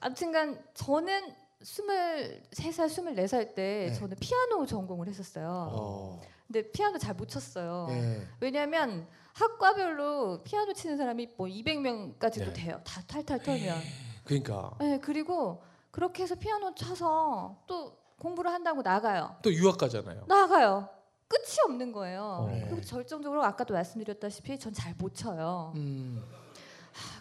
아무튼간 0.00 0.58
저는 0.74 1.34
23살, 1.62 2.86
24살 2.88 3.54
때 3.54 3.86
네. 3.90 3.92
저는 3.92 4.16
피아노 4.20 4.66
전공을 4.66 5.08
했었어요. 5.08 5.68
어. 5.72 6.20
근데 6.46 6.70
피아노 6.70 6.98
잘 6.98 7.14
못 7.14 7.28
쳤어요. 7.28 7.86
예. 7.90 8.26
왜냐하면 8.40 9.06
학과별로 9.32 10.42
피아노 10.44 10.72
치는 10.74 10.96
사람이 10.96 11.28
뭐 11.36 11.46
200명까지도 11.46 12.46
네. 12.46 12.52
돼요. 12.52 12.80
다 12.84 13.00
탈탈 13.06 13.38
털면. 13.42 13.80
그러니까 14.24 14.72
네, 14.78 14.98
그리고 15.00 15.62
그렇게 15.90 16.22
해서 16.22 16.34
피아노 16.34 16.74
쳐서 16.74 17.56
또 17.66 17.96
공부를 18.18 18.52
한다고 18.52 18.82
나가요. 18.82 19.34
또 19.42 19.52
유학 19.52 19.78
가잖아요. 19.78 20.24
나가요. 20.28 20.88
끝이 21.28 21.56
없는 21.64 21.92
거예요. 21.92 22.46
네. 22.50 22.66
그리고 22.68 22.82
절정적으로 22.82 23.42
아까도 23.44 23.72
말씀드렸다시피 23.74 24.58
전 24.58 24.72
잘 24.74 24.94
못 24.98 25.14
쳐요. 25.14 25.72
음. 25.76 26.22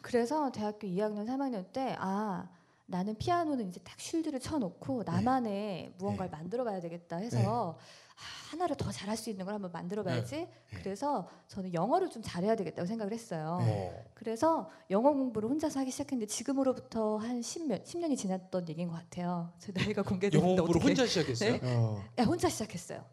그래서 0.02 0.52
대학교 0.52 0.86
2학년, 0.88 1.26
3학년 1.26 1.72
때 1.72 1.96
아, 1.98 2.50
나는 2.92 3.16
피아노는 3.16 3.70
이제 3.70 3.80
딱 3.84 4.00
쉴드를 4.00 4.40
쳐놓고 4.40 5.04
나만의 5.04 5.94
무언가를 5.98 6.30
만들어봐야 6.30 6.80
되겠다 6.82 7.16
해서 7.18 7.78
아, 7.78 8.52
하나를 8.52 8.76
더 8.76 8.92
잘할 8.92 9.18
수 9.18 9.30
있는 9.30 9.46
걸 9.46 9.56
한번 9.56 9.72
만들어봐야지. 9.72 10.48
그래서 10.84 11.28
저는 11.48 11.74
영어를 11.74 12.10
좀 12.10 12.22
잘해야 12.22 12.56
되겠다고 12.56 12.86
생각을 12.86 13.14
했어요. 13.14 13.60
어. 13.62 14.04
그래서 14.14 14.70
영어 14.92 15.12
공부를 15.14 15.50
혼자서 15.50 15.80
하기 15.80 15.90
시작했는데 15.92 16.28
지금으로부터 16.28 17.18
한 17.18 17.42
10년, 17.42 17.84
10년이 17.84 18.18
지났던 18.18 18.70
얘기인 18.70 18.90
것 18.90 18.96
같아요. 18.96 19.54
제 19.58 19.72
나이가 19.72 20.02
영어 20.02 20.10
공개됐는데 20.10 20.62
공부를 20.62 20.84
혼자 20.84 21.08
시작했어요? 21.08 21.52
네. 21.54 21.60
어. 21.64 22.04
야, 22.20 22.24
혼자 22.26 22.50
시작했어요. 22.50 23.04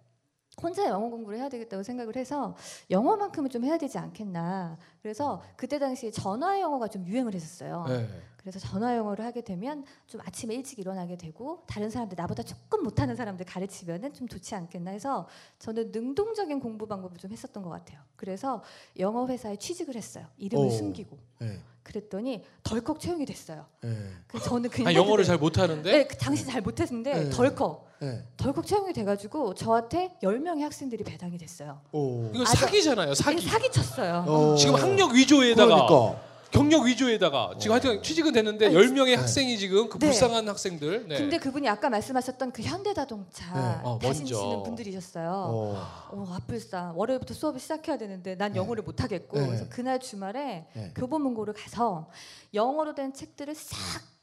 혼자 0.60 0.84
영어 0.86 1.08
공부를 1.08 1.38
해야 1.38 1.48
되겠다고 1.48 1.82
생각을 1.84 2.16
해서 2.16 2.56
영어만큼은 2.90 3.48
좀 3.48 3.64
해야 3.64 3.78
되지 3.78 3.96
않겠나. 3.98 4.76
그래서 5.02 5.42
그때 5.56 5.78
당시에 5.78 6.10
전화 6.10 6.60
영어가 6.60 6.88
좀 6.88 7.06
유행을 7.06 7.34
했었어요. 7.34 7.84
네. 7.88 8.08
그래서 8.38 8.58
전화 8.58 8.96
영어를 8.96 9.24
하게 9.24 9.42
되면 9.42 9.84
좀 10.06 10.20
아침에 10.22 10.54
일찍 10.54 10.78
일어나게 10.78 11.16
되고 11.16 11.64
다른 11.66 11.90
사람들 11.90 12.16
나보다 12.16 12.42
조금 12.42 12.82
못하는 12.82 13.14
사람들 13.14 13.44
가르치면은 13.44 14.14
좀 14.14 14.26
좋지 14.26 14.54
않겠나 14.54 14.90
해서 14.90 15.28
저는 15.58 15.90
능동적인 15.92 16.60
공부 16.60 16.86
방법을 16.86 17.18
좀 17.18 17.30
했었던 17.30 17.62
것 17.62 17.68
같아요. 17.68 18.00
그래서 18.16 18.62
영어 18.98 19.26
회사에 19.26 19.56
취직을 19.56 19.96
했어요. 19.96 20.26
이름을 20.38 20.66
오. 20.66 20.70
숨기고 20.70 21.18
예. 21.42 21.60
그랬더니 21.82 22.44
덜컥 22.62 23.00
채용이 23.00 23.26
됐어요. 23.26 23.66
예. 23.84 23.96
그래서 24.26 24.48
저는 24.50 24.70
그냥 24.70 24.88
아, 24.88 24.94
영어를 24.94 25.24
잘 25.24 25.38
못하는데 25.38 25.90
네, 25.90 26.06
그 26.06 26.16
당시 26.16 26.46
잘 26.46 26.60
못했는데 26.60 27.24
네. 27.24 27.30
덜컥 27.30 27.88
예. 28.02 28.24
덜컥 28.36 28.66
채용이 28.66 28.92
돼가지고 28.92 29.54
저한테 29.54 30.16
10명의 30.22 30.60
학생들이 30.60 31.02
배당이 31.02 31.36
됐어요. 31.38 31.80
오. 31.92 32.30
이거 32.34 32.44
사기잖아요. 32.44 33.14
사기. 33.14 33.40
사기 33.40 33.70
쳤어요. 33.70 34.24
어. 34.26 34.54
지금 34.56 34.76
학력 34.98 35.14
위조에다가 35.14 35.86
그러니까. 35.86 36.28
경력 36.50 36.86
위조에다가 36.86 37.54
지금 37.60 37.72
하여튼 37.74 38.02
취직은 38.02 38.32
됐는데 38.32 38.66
아니, 38.66 38.74
10명의 38.74 39.04
네. 39.06 39.14
학생이 39.16 39.58
지금 39.58 39.88
그 39.88 39.98
네. 39.98 40.06
불쌍한 40.06 40.48
학생들. 40.48 41.06
네. 41.06 41.18
근데 41.18 41.38
그분이 41.38 41.68
아까 41.68 41.90
말씀하셨던 41.90 42.52
그 42.52 42.62
현대자동차 42.62 43.52
네. 43.54 43.80
어, 43.84 43.98
먼저. 44.02 44.62
분들이셨어요. 44.64 45.30
어. 45.30 45.86
어, 46.10 46.34
아뿔싸. 46.34 46.92
월요일부터 46.96 47.34
수업을 47.34 47.60
시작해야 47.60 47.98
되는데 47.98 48.34
난 48.34 48.52
네. 48.52 48.58
영어를 48.58 48.82
못 48.82 49.02
하겠고 49.02 49.38
네. 49.38 49.46
그래서 49.46 49.66
그날 49.68 50.00
주말에 50.00 50.66
네. 50.74 50.92
교보문고를 50.96 51.54
가서 51.54 52.08
영어로 52.54 52.94
된 52.94 53.12
책들을 53.12 53.54
싹 53.54 53.76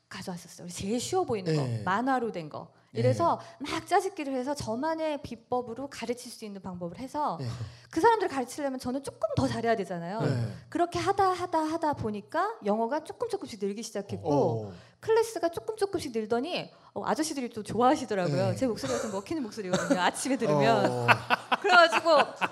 가져왔었어요. 0.10 0.68
제일 0.70 1.00
쉬워 1.00 1.24
보이는 1.26 1.54
네. 1.54 1.58
거, 1.78 1.84
만화로 1.84 2.32
된 2.32 2.50
거. 2.50 2.70
네. 2.96 3.02
이래서 3.02 3.40
막 3.60 3.86
짜집기를 3.86 4.34
해서 4.34 4.56
저만의 4.56 5.22
비법으로 5.22 5.90
가르칠 5.90 6.32
수 6.32 6.46
있는 6.46 6.62
방법을 6.62 7.00
해서 7.00 7.38
네. 7.40 7.48
그 7.92 8.02
사람들 8.02 8.28
가르치려면 8.28 8.80
저는 8.80 9.04
조금 9.04 9.20
더 9.36 9.48
잘해야 9.48 9.76
되잖아요. 9.76 10.22
네. 10.22 10.48
그렇게 10.70 10.98
하다 11.00 11.30
하다 11.32 11.60
하다 11.60 11.94
보니까 11.94 12.56
영어가 12.66 13.04
조금 13.04 13.30
조금씩 13.30 13.60
늘기 13.62 13.84
시작했고 13.84 14.68
어. 14.68 14.74
클래스가 15.02 15.50
조금 15.50 15.76
조금씩 15.78 16.12
늘더니 16.14 16.72
어, 16.94 17.04
아저씨들이 17.06 17.50
또 17.50 17.62
좋아하시더라고요. 17.62 18.50
네. 18.52 18.56
제 18.56 18.66
목소리가 18.66 19.00
좀 19.00 19.12
먹히는 19.12 19.44
목소리거든요. 19.44 20.02
아침에 20.02 20.36
들으면 20.38 20.92
어. 20.92 21.08
그래가지고 21.62 22.12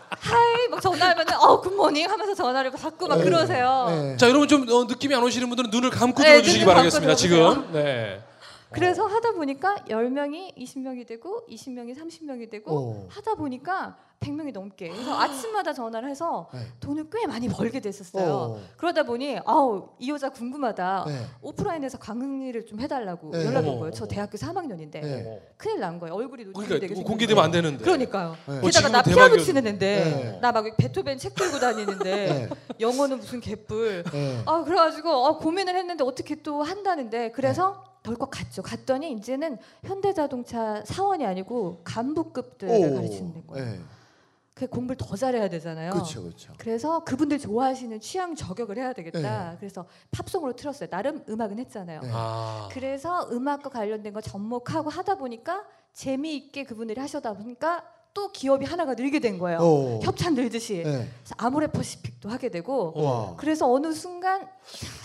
Hi 0.10 0.68
막 0.70 0.82
전화하면은 0.82 1.34
어 1.36 1.62
good 1.62 1.79
morning 1.79 2.10
하면서 2.10 2.34
전화를 2.34 2.72
받고 2.72 3.08
막 3.08 3.18
네. 3.18 3.24
그러세요. 3.24 3.86
네. 3.90 4.18
자, 4.18 4.30
여러분 4.30 4.48
좀 4.48 4.70
어, 4.70 4.84
느낌이 4.86 5.16
안 5.16 5.24
오시는 5.24 5.48
분들은 5.50 5.70
눈을 5.72 5.90
감고 5.90 6.22
네, 6.22 6.34
들어주시기 6.34 6.60
눈을 6.66 6.74
바라겠습니다. 6.74 7.08
감고 7.08 7.18
지금. 7.18 7.74
네. 7.74 8.22
그래서 8.74 9.06
하다 9.06 9.34
보니까 9.34 9.76
10명이 9.88 10.58
20명이 10.58 11.06
되고 11.08 11.46
20명이 11.50 11.96
30명이 11.96 12.50
되고 12.50 12.72
어. 12.78 13.08
하다 13.10 13.36
보니까 13.36 13.98
100명이 14.20 14.54
넘게 14.54 14.88
그래서 14.90 15.20
아침마다 15.20 15.74
전화를 15.74 16.10
해서 16.10 16.50
네. 16.54 16.60
돈을 16.80 17.10
꽤 17.12 17.28
많이 17.28 17.50
벌게 17.50 17.82
됐었어요. 17.82 18.34
어. 18.34 18.60
그러다 18.78 19.04
보니 19.04 19.38
아우 19.46 19.90
이 20.00 20.10
여자 20.10 20.30
궁금하다. 20.30 21.06
네. 21.08 21.26
오프라인에서 21.42 21.98
강의를 22.00 22.66
좀 22.66 22.80
해달라고 22.80 23.32
네. 23.32 23.46
연락이 23.46 23.68
온 23.68 23.80
거예요. 23.80 23.92
저. 23.92 24.08
대학교 24.08 24.38
3학년인데 24.38 24.92
네. 25.02 25.24
어. 25.28 25.40
큰일 25.58 25.80
난 25.80 26.00
거예요. 26.00 26.16
얼굴이 26.16 26.46
노출이 26.46 26.68
그러니까 26.80 27.04
공개되면 27.04 27.44
안. 27.44 27.52
되는데. 27.52 27.84
그러니까요. 27.84 28.36
네. 28.48 28.58
어, 28.60 28.62
게다가 28.62 28.90
나 28.90 29.02
피아노 29.04 29.38
치는 29.38 29.68
앤데 29.68 30.04
네. 30.04 30.40
나막 30.42 30.78
베토벤 30.78 31.18
책 31.18 31.36
들고 31.36 31.60
다니는데 31.60 32.04
네. 32.04 32.50
영어는 32.80 33.18
무슨 33.18 33.42
개뿔. 33.42 34.04
네. 34.12 34.42
아 34.46 34.64
그래가지고 34.64 35.10
어, 35.10 35.38
고민을 35.38 35.76
했는데 35.76 36.04
어떻게 36.06 36.36
또 36.42 36.64
한다는데 36.64 37.32
그래서 37.32 37.93
덜컥 38.04 38.30
갔죠. 38.30 38.62
갔더니 38.62 39.14
이제는 39.14 39.58
현대자동차 39.84 40.84
사원이 40.86 41.26
아니고 41.26 41.82
간부급들을 41.84 42.92
오. 42.92 42.96
가르치는 42.96 43.48
거예요. 43.48 43.66
네. 43.66 43.80
그 44.54 44.68
공부를 44.68 44.98
더 44.98 45.16
잘해야 45.16 45.50
되잖아요. 45.50 45.92
그렇죠, 45.94 46.22
그렇죠. 46.22 46.54
그래서 46.60 47.04
그분들 47.04 47.40
좋아하시는 47.40 48.00
취향 48.02 48.36
저격을 48.36 48.78
해야 48.78 48.94
되겠다. 48.94 49.52
네. 49.52 49.58
그래서 49.58 49.88
팝송으로 50.12 50.56
틀었어요. 50.56 50.90
나름 50.90 51.24
음악은 51.28 51.58
했잖아요. 51.60 52.02
네. 52.02 52.10
아. 52.14 52.70
그래서 52.72 53.28
음악과 53.32 53.70
관련된 53.72 54.14
거 54.14 54.22
접목하고 54.22 54.92
하다 54.92 55.16
보니까 55.16 55.64
재미있게 55.94 56.66
그분들이 56.66 57.00
하셔다 57.02 57.34
보니까 57.34 57.84
또 58.14 58.32
기업이 58.32 58.66
하나가 58.66 58.94
늘게 58.94 59.20
된 59.20 59.38
거예요. 59.40 59.60
어. 59.60 60.00
협찬 60.04 60.36
늘듯이. 60.36 60.84
네. 60.84 61.10
아모레퍼시픽도 61.38 62.30
하게 62.30 62.50
되고 62.50 62.94
와. 62.96 63.36
그래서 63.38 63.72
어느 63.72 63.92
순간 63.92 64.48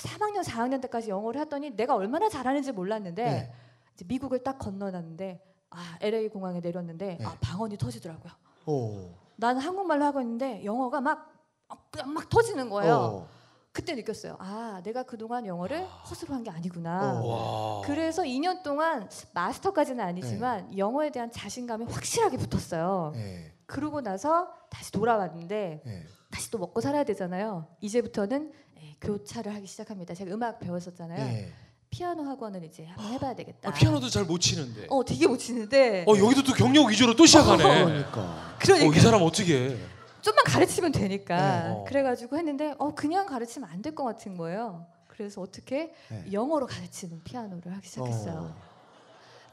3학년 0.02 0.44
4학년 0.44 0.80
때까지 0.82 1.08
영어를 1.10 1.40
했더니 1.40 1.70
내가 1.70 1.94
얼마나 1.94 2.28
잘하는지 2.28 2.72
몰랐는데 2.72 3.24
네. 3.24 3.52
이제 3.94 4.04
미국을 4.06 4.42
딱 4.42 4.58
건너놨는데 4.58 5.42
아 5.70 5.98
LA 6.00 6.28
공항에 6.28 6.60
내렸는데 6.60 7.16
네. 7.18 7.24
아 7.24 7.36
방언이 7.40 7.78
터지더라고요. 7.78 8.32
오. 8.66 9.10
나는 9.36 9.60
한국말로 9.60 10.04
하고 10.04 10.20
있는데 10.20 10.62
영어가 10.64 11.00
막 11.00 11.32
막, 11.68 11.90
그냥 11.90 12.12
막 12.12 12.28
터지는 12.28 12.68
거예요. 12.70 12.94
어. 12.94 13.28
그때 13.72 13.94
느꼈어요. 13.94 14.36
아 14.40 14.80
내가 14.82 15.02
그동안 15.04 15.46
영어를 15.46 15.84
허스로 16.10 16.34
한 16.34 16.42
게 16.42 16.50
아니구나. 16.50 17.20
어. 17.20 17.26
와. 17.26 17.86
그래서 17.86 18.22
2년 18.22 18.62
동안 18.62 19.08
마스터까지는 19.34 20.04
아니지만 20.04 20.76
영어에 20.76 21.10
대한 21.10 21.30
자신감이 21.30 21.84
확실하게 21.84 22.36
붙었어요. 22.38 23.12
네. 23.14 23.52
그러고 23.66 24.00
나서 24.00 24.48
다시 24.70 24.90
돌아왔는데 24.92 25.82
네. 25.84 26.02
다시 26.30 26.50
또 26.50 26.58
먹고 26.58 26.80
살아야 26.80 27.04
되잖아요. 27.04 27.66
이제부터는 27.80 28.52
예, 28.80 28.96
교차를 29.00 29.54
하기 29.56 29.66
시작합니다. 29.66 30.14
제가 30.14 30.32
음악 30.34 30.58
배웠었잖아요. 30.60 31.24
네. 31.24 31.52
피아노 31.90 32.22
학원을 32.24 32.64
이제 32.64 32.84
한번 32.86 33.12
해봐야 33.12 33.34
되겠다. 33.34 33.70
아, 33.70 33.72
피아노도 33.72 34.08
잘 34.10 34.24
못 34.24 34.38
치는데. 34.40 34.86
어, 34.90 34.96
어 34.98 35.04
되게 35.04 35.26
못 35.26 35.38
치는데 35.38 36.04
여기도 36.06 36.42
또 36.42 36.52
경력 36.52 36.88
위주로 36.88 37.14
또 37.16 37.24
시작하네. 37.24 37.62
그러니까. 37.84 38.56
그러니까 38.58 38.88
어, 38.88 38.92
이 38.92 39.00
사람 39.00 39.22
어떻게 39.22 39.68
해? 39.70 39.76
좀만 40.22 40.44
가르치면 40.46 40.92
되니까 40.92 41.36
네. 41.36 41.70
어. 41.70 41.84
그래가지고 41.86 42.36
했는데 42.36 42.74
어 42.78 42.94
그냥 42.94 43.26
가르치면 43.26 43.68
안 43.70 43.82
될 43.82 43.94
것 43.94 44.04
같은 44.04 44.36
거예요. 44.36 44.86
그래서 45.06 45.40
어떻게 45.40 45.92
네. 46.10 46.24
영어로 46.32 46.66
가르치는 46.66 47.22
피아노를 47.24 47.74
하기 47.76 47.86
시작했어요. 47.88 48.54
어. 48.54 48.68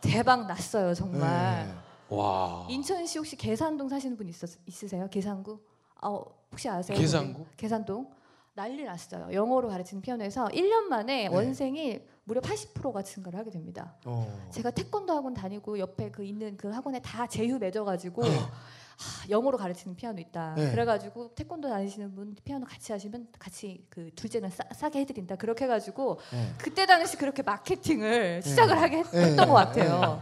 대박 0.01 0.45
났어요 0.47 0.93
정말. 0.93 1.65
네. 1.67 2.15
와. 2.15 2.67
인천시 2.69 3.17
혹시 3.17 3.35
계산동 3.35 3.89
사시는 3.89 4.15
분 4.17 4.27
있었, 4.29 4.49
있으세요? 4.67 5.07
계산구? 5.09 5.59
어, 6.03 6.23
혹시 6.51 6.69
아세요? 6.69 6.97
계산구? 6.97 7.43
거기? 7.45 7.55
계산동? 7.57 8.11
난리 8.53 8.83
났어요. 8.83 9.27
영어로 9.33 9.67
가르치는 9.69 10.01
피아노에서 10.01 10.45
1년 10.49 10.83
만에 10.83 11.27
네. 11.27 11.35
원생이 11.35 11.99
무려 12.23 12.39
80%가 12.41 13.01
증가를 13.01 13.37
하게 13.39 13.49
됩니다. 13.49 13.95
어. 14.05 14.47
제가 14.51 14.71
태권도 14.71 15.13
학원 15.13 15.33
다니고 15.33 15.77
옆에 15.79 16.09
그 16.11 16.23
있는 16.23 16.55
그 16.57 16.69
학원에 16.69 17.01
다 17.01 17.27
제휴 17.27 17.57
맺어가지고 17.57 18.21
네. 18.23 18.29
하, 18.97 19.29
영어로 19.29 19.57
가르치는 19.57 19.95
피아노 19.95 20.19
있다. 20.19 20.55
네. 20.55 20.71
그래가지고 20.71 21.33
태권도 21.35 21.69
다니시는 21.69 22.15
분 22.15 22.35
피아노 22.43 22.65
같이 22.65 22.91
하시면 22.91 23.27
같이 23.37 23.85
그 23.89 24.11
둘째는 24.15 24.49
싸, 24.49 24.63
싸게 24.73 24.99
해드린다. 25.01 25.35
그렇게 25.35 25.65
해가지고 25.65 26.19
네. 26.31 26.53
그때 26.57 26.85
당시 26.85 27.17
그렇게 27.17 27.43
마케팅을 27.43 28.41
시작을 28.41 28.79
하게 28.81 28.97
했, 28.97 29.11
네. 29.11 29.35
던것 29.35 29.55
같아요. 29.55 30.21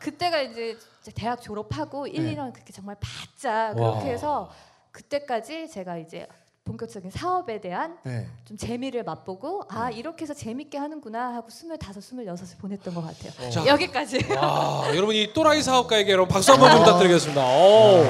그때가 0.00 0.42
이제 0.42 0.78
대학 1.14 1.40
졸업하고 1.40 2.06
1, 2.06 2.24
네. 2.24 2.34
2년 2.34 2.52
그렇게 2.52 2.72
정말 2.72 2.96
바짝 3.00 3.78
와. 3.78 3.92
그렇게 3.92 4.10
해서 4.12 4.50
그때까지 4.92 5.68
제가 5.68 5.96
이제 5.98 6.26
본격적인 6.72 7.10
사업에 7.10 7.60
대한 7.62 7.98
네. 8.04 8.28
좀 8.44 8.58
재미를 8.58 9.02
맛보고 9.02 9.62
아 9.70 9.90
이렇게 9.90 10.22
해서 10.22 10.34
재밌게 10.34 10.76
하는구나 10.76 11.34
하고 11.34 11.48
스물다섯 11.48 12.02
스물여섯을 12.02 12.58
보냈던 12.58 12.94
것 12.94 13.00
같아요. 13.00 13.50
자, 13.50 13.66
여기까지. 13.66 14.18
와, 14.34 14.84
여러분 14.94 15.14
이 15.14 15.32
또라이 15.32 15.62
사업가에게 15.62 16.12
여러분 16.12 16.28
박수 16.32 16.52
한번 16.52 16.70
좀 16.72 16.80
부탁드리겠습니다. 16.80 17.40
오. 17.42 18.04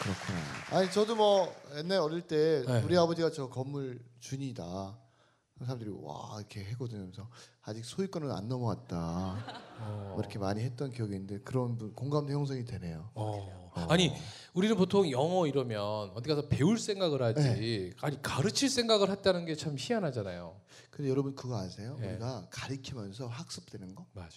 그렇구나. 0.00 0.38
아니 0.72 0.90
저도 0.90 1.14
뭐 1.14 1.54
옛날 1.76 1.98
어릴 2.00 2.22
때 2.22 2.64
네. 2.66 2.82
우리 2.82 2.98
아버지가 2.98 3.30
저 3.30 3.48
건물 3.48 4.00
주인이다. 4.18 4.98
사람들이 5.64 5.90
와 6.02 6.34
이렇게 6.38 6.64
해거든면서 6.64 7.28
아직 7.62 7.84
소유권은 7.84 8.30
안 8.32 8.48
넘어왔다. 8.48 9.36
뭐 10.10 10.16
이렇게 10.18 10.38
많이 10.40 10.60
했던 10.62 10.90
기억이 10.90 11.14
있는데 11.14 11.38
그런 11.44 11.78
분- 11.78 11.94
공감도 11.94 12.32
형성이 12.32 12.64
되네요. 12.64 13.10
어. 13.14 13.65
아니 13.88 14.12
우리는 14.54 14.74
보통 14.76 15.10
영어 15.10 15.46
이러면 15.46 16.10
어디 16.14 16.28
가서 16.28 16.48
배울 16.48 16.78
생각을 16.78 17.22
하지 17.22 17.40
네. 17.42 17.90
아니 18.00 18.20
가르칠 18.22 18.70
생각을 18.70 19.10
했다는 19.10 19.44
게 19.44 19.54
참 19.56 19.76
희한하잖아요. 19.78 20.60
근데 20.90 21.10
여러분 21.10 21.34
그거 21.34 21.58
아세요? 21.58 21.96
네. 22.00 22.10
우리가 22.12 22.48
가리키면서 22.50 23.26
학습되는 23.26 23.94
거. 23.94 24.06
맞아요. 24.12 24.30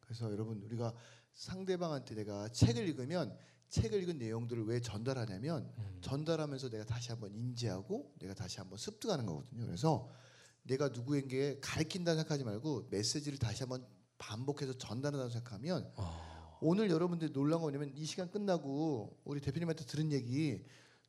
그래서 0.00 0.30
여러분 0.30 0.60
우리가 0.62 0.92
상대방한테 1.32 2.14
내가 2.14 2.48
책을 2.48 2.86
읽으면 2.88 3.34
책을 3.70 4.02
읽은 4.02 4.18
내용들을 4.18 4.66
왜 4.66 4.80
전달하냐면 4.80 5.72
음. 5.78 5.98
전달하면서 6.02 6.68
내가 6.68 6.84
다시 6.84 7.10
한번 7.10 7.34
인지하고 7.34 8.12
내가 8.20 8.34
다시 8.34 8.58
한번 8.58 8.76
습득하는 8.78 9.24
거거든요. 9.24 9.64
그래서 9.64 10.10
내가 10.64 10.88
누구에게 10.88 11.58
가르친다는 11.60 12.18
생각하지 12.20 12.44
말고 12.44 12.88
메시지를 12.90 13.38
다시 13.38 13.62
한번 13.62 13.86
반복해서 14.18 14.74
전달한다고 14.74 15.30
생각하면 15.30 15.90
어. 15.96 16.31
오늘 16.62 16.90
여러분들 16.90 17.32
놀란 17.32 17.58
거 17.58 17.62
뭐냐면 17.70 17.92
이 17.96 18.04
시간 18.04 18.30
끝나고 18.30 19.16
우리 19.24 19.40
대표님한테 19.40 19.84
들은 19.84 20.12
얘기 20.12 20.62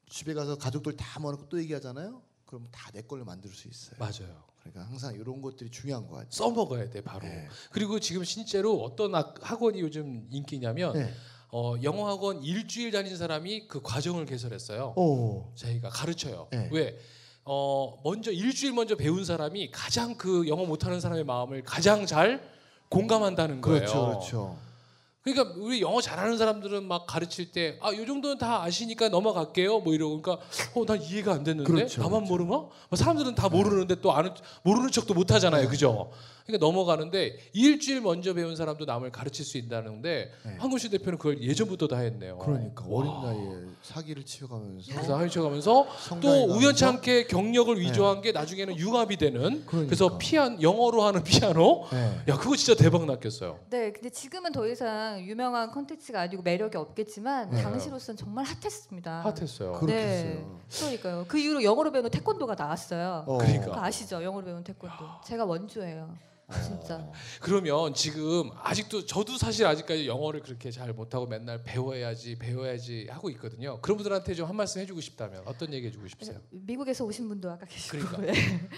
집에 0.09 0.33
가서 0.33 0.57
가족들 0.57 0.95
다 0.97 1.19
모아놓고 1.19 1.47
또 1.49 1.59
얘기하잖아요. 1.61 2.21
그럼 2.45 2.67
다 2.71 2.91
내 2.91 3.01
걸로 3.01 3.23
만들 3.25 3.51
수 3.51 3.67
있어요. 3.67 3.95
맞아요. 3.99 4.43
그러니까 4.59 4.83
항상 4.89 5.13
이런 5.15 5.41
것들이 5.41 5.69
중요한 5.69 6.05
것 6.07 6.13
같아요. 6.15 6.29
써먹어야 6.31 6.89
돼 6.89 7.01
바로. 7.01 7.27
네. 7.27 7.47
그리고 7.71 7.99
지금 7.99 8.23
실제로 8.23 8.81
어떤 8.83 9.13
학- 9.15 9.35
학원이 9.41 9.79
요즘 9.81 10.27
인기냐면 10.31 10.93
네. 10.93 11.13
어, 11.51 11.75
영어 11.83 12.07
학원 12.07 12.41
일주일 12.43 12.91
다닌 12.91 13.15
사람이 13.17 13.67
그 13.67 13.81
과정을 13.81 14.25
개설했어요. 14.25 14.93
오. 14.97 15.51
저희가 15.55 15.89
가르쳐요. 15.89 16.47
네. 16.51 16.69
왜? 16.71 16.97
어, 17.45 17.99
먼저 18.03 18.31
일주일 18.31 18.73
먼저 18.73 18.95
배운 18.95 19.23
사람이 19.25 19.69
가장 19.71 20.15
그 20.15 20.47
영어 20.47 20.65
못하는 20.65 20.99
사람의 20.99 21.25
마음을 21.25 21.63
가장 21.63 22.05
잘 22.05 22.41
공감한다는 22.89 23.61
거예요. 23.61 23.79
그렇죠, 23.79 24.05
그렇죠. 24.07 24.59
그러니까 25.23 25.55
우리 25.57 25.81
영어 25.81 26.01
잘하는 26.01 26.37
사람들은 26.37 26.83
막 26.83 27.07
가르칠 27.07 27.51
때 27.51 27.77
아, 27.81 27.93
요 27.93 28.05
정도는 28.05 28.37
다 28.37 28.61
아시니까 28.63 29.07
넘어갈게요. 29.07 29.79
뭐 29.79 29.93
이러고 29.93 30.21
그러니까 30.21 30.45
어, 30.75 30.85
난 30.85 31.01
이해가 31.01 31.33
안 31.33 31.43
됐는데 31.45 31.71
그렇죠, 31.71 32.01
나만 32.01 32.25
그렇죠. 32.25 32.31
모르나? 32.31 32.49
뭐 32.57 32.71
사람들은 32.93 33.35
다 33.35 33.47
모르는데 33.47 34.01
또 34.01 34.11
아는 34.11 34.31
모르는 34.63 34.91
척도 34.91 35.13
못 35.13 35.31
하잖아요. 35.31 35.63
네. 35.63 35.67
그죠? 35.69 36.11
그러니까 36.45 36.65
넘어가는데 36.65 37.37
일주일 37.53 38.01
먼저 38.01 38.33
배운 38.33 38.57
사람도 38.57 38.83
남을 38.83 39.13
가르칠 39.13 39.45
수 39.45 39.57
있다는데 39.57 40.31
네. 40.45 40.55
한국시 40.59 40.89
대표는 40.89 41.17
그걸 41.17 41.41
예전부터 41.41 41.87
다 41.87 41.99
했네요. 41.99 42.37
그러니까 42.39 42.83
와. 42.85 42.99
어린 42.99 43.11
나이에 43.23 43.61
사기를 43.81 44.25
치어가면서 44.25 44.91
그래서 44.91 45.17
하셔가면서 45.17 45.87
또 46.21 46.45
우연치 46.53 46.83
않게 46.83 47.27
경력을 47.27 47.79
위조한 47.79 48.21
게 48.21 48.33
나중에는 48.33 48.77
융합이 48.77 49.15
되는 49.15 49.65
그러니까. 49.65 49.85
그래서 49.85 50.17
피안 50.17 50.61
영어로 50.61 51.03
하는 51.03 51.23
피아노 51.23 51.87
네. 51.93 52.23
야 52.27 52.37
그거 52.37 52.57
진짜 52.57 52.75
대박 52.75 53.05
났겠어요. 53.05 53.59
네, 53.69 53.93
근데 53.93 54.09
지금은 54.09 54.51
더 54.51 54.67
이상 54.67 55.12
유명한 55.21 55.71
컨텐츠가 55.71 56.21
아니고 56.21 56.41
매력이 56.43 56.77
없겠지만 56.77 57.49
네. 57.51 57.61
당시로서는 57.61 58.17
정말 58.17 58.45
핫했습니다. 58.45 59.21
핫했어요. 59.21 59.73
그렇겠어요. 59.73 60.59
그러니까요. 60.69 61.25
그 61.27 61.37
이후로 61.37 61.63
영어로 61.63 61.91
배우는 61.91 62.09
태권도가 62.09 62.55
나왔어요. 62.55 63.23
어. 63.27 63.37
그러니까. 63.37 63.83
아시죠? 63.83 64.23
영어로 64.23 64.45
배우는 64.45 64.63
태권도. 64.63 64.95
제가 65.23 65.45
원조예요. 65.45 66.32
진짜. 66.61 67.11
그러면 67.41 67.93
지금 67.93 68.49
아직도 68.61 69.05
저도 69.05 69.37
사실 69.37 69.65
아직까지 69.65 70.07
영어를 70.07 70.41
그렇게 70.41 70.71
잘 70.71 70.93
못하고 70.93 71.25
맨날 71.27 71.63
배워야지 71.63 72.37
배워야지 72.37 73.07
하고 73.09 73.29
있거든요. 73.31 73.79
그런 73.81 73.97
분들한테 73.97 74.33
좀 74.33 74.43
한 74.53 74.55
말씀 74.57 74.81
해주고 74.81 75.01
싶다면 75.01 75.41
어떤 75.45 75.73
얘기 75.73 75.87
해주고 75.87 76.07
싶으세요? 76.07 76.39
미국에서 76.51 77.03
오신 77.05 77.27
분도 77.27 77.49
아까 77.49 77.65
계시고. 77.65 77.97
그러니까. 77.97 78.21
네. 78.31 78.33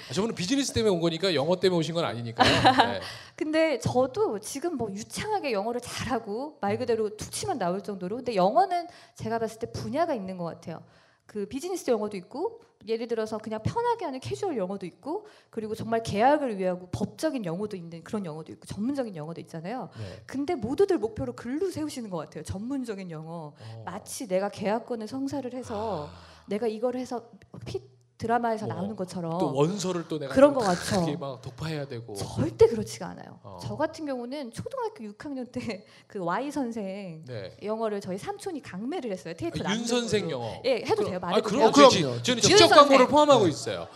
아, 0.10 0.14
저분은 0.14 0.36
비즈니스 0.36 0.72
때문에 0.74 0.94
온 0.94 1.02
거니까 1.02 1.34
영어 1.36 1.60
때문에 1.60 1.80
오신 1.80 1.94
건 1.96 2.06
아니니까요. 2.06 2.94
네. 2.94 3.02
근데 3.36 3.80
저도 3.80 4.40
지금 4.40 4.78
뭐 4.78 4.90
유창하게 4.92 5.52
영어를 5.52 5.82
잘하고 5.82 6.58
말 6.62 6.78
그대로 6.78 7.18
툭 7.18 7.32
치면 7.32 7.58
나올 7.58 7.82
정도로 7.82 8.18
근데 8.18 8.36
영어는 8.36 8.88
제가 9.16 9.40
봤을 9.40 9.60
때 9.60 9.72
분야가 9.72 10.14
있는 10.14 10.38
것 10.38 10.46
같아요. 10.46 10.84
그 11.26 11.46
비즈니스 11.48 11.90
영어도 11.90 12.16
있고 12.18 12.62
예를 12.88 13.08
들어서 13.08 13.38
그냥 13.38 13.62
편하게 13.64 14.06
하는 14.06 14.20
캐주얼 14.20 14.58
영어도 14.58 14.86
있고 14.86 15.26
그리고 15.50 15.76
정말 15.76 16.04
계약을 16.04 16.58
위하고 16.58 16.90
법적인 16.92 17.46
영어도 17.46 17.76
있는 17.78 18.04
그런 18.04 18.26
영어도 18.26 18.52
있고 18.52 18.66
전문적인 18.66 19.16
영어도 19.16 19.42
있잖아요. 19.42 19.90
네. 19.98 20.24
근데 20.26 20.56
모두들 20.56 20.98
목표로 20.98 21.34
글로 21.34 21.70
세우시는 21.72 22.10
것 22.10 22.18
같아요. 22.18 22.44
전문적인 22.44 23.10
영어. 23.12 23.54
어. 23.60 23.84
마치 23.86 24.28
내가 24.28 24.50
계약권을 24.50 25.08
성사를 25.08 25.54
해서 25.54 26.10
내가 26.48 26.68
이걸 26.68 26.96
해서 26.96 27.30
피 27.66 27.82
드라마에서 28.18 28.66
어. 28.66 28.70
나오는 28.70 28.96
것처럼 28.96 29.38
또 29.38 29.54
원서를 29.54 30.08
또 30.08 30.18
내가 30.18 30.34
그런 30.34 30.54
좀것 30.54 30.66
같죠. 30.80 31.18
막 31.18 31.42
독파해야 31.42 31.86
되고. 31.86 32.14
절대 32.16 32.66
그렇지가 32.68 33.08
않아요. 33.08 33.40
어. 33.44 33.60
저 33.62 33.76
같은 33.76 34.06
경우는 34.06 34.52
초등학교 34.54 35.04
6학년 35.04 35.52
때 35.52 35.86
그 36.08 36.24
Y 36.24 36.50
선생 36.50 37.24
네. 37.26 37.58
영어를 37.62 38.00
저희 38.00 38.18
삼촌이 38.18 38.62
강매를 38.62 39.12
했어요. 39.12 39.34
테이프 39.38 39.60
아, 39.66 39.74
윤 39.76 39.86
선생. 39.86 40.32
영어. 40.32 40.62
예, 40.64 40.76
해도 40.78 40.96
그럼- 40.96 41.06
돼요. 41.10 41.18
아, 41.22 41.26
말해도 41.28 41.48
그럼 41.48 41.62
돼요? 41.62 41.72
저- 41.72 41.90
그럼요. 41.90 42.22
저는 42.24 42.38
윤 42.38 42.42
직접 42.42 42.68
선생. 42.68 42.78
광고를 42.78 43.08
포함하고 43.08 43.48
있어요. 43.48 43.88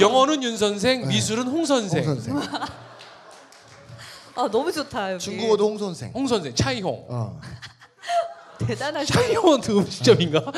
영어는 0.00 0.42
윤 0.42 0.56
선생, 0.56 1.02
네. 1.02 1.06
미술은 1.08 1.46
홍 1.46 1.64
선생. 1.64 2.04
홍 2.04 2.18
선생. 2.20 2.34
아 4.34 4.48
너무 4.50 4.72
좋다 4.72 5.12
여기. 5.12 5.22
중국어도 5.24 5.68
홍 5.68 5.78
선생. 5.78 6.10
홍 6.14 6.26
선생, 6.26 6.54
차이홍. 6.54 7.38
어. 8.62 8.66
대단하죠. 8.66 9.14
그 9.62 9.78
음식점인가? 9.78 10.52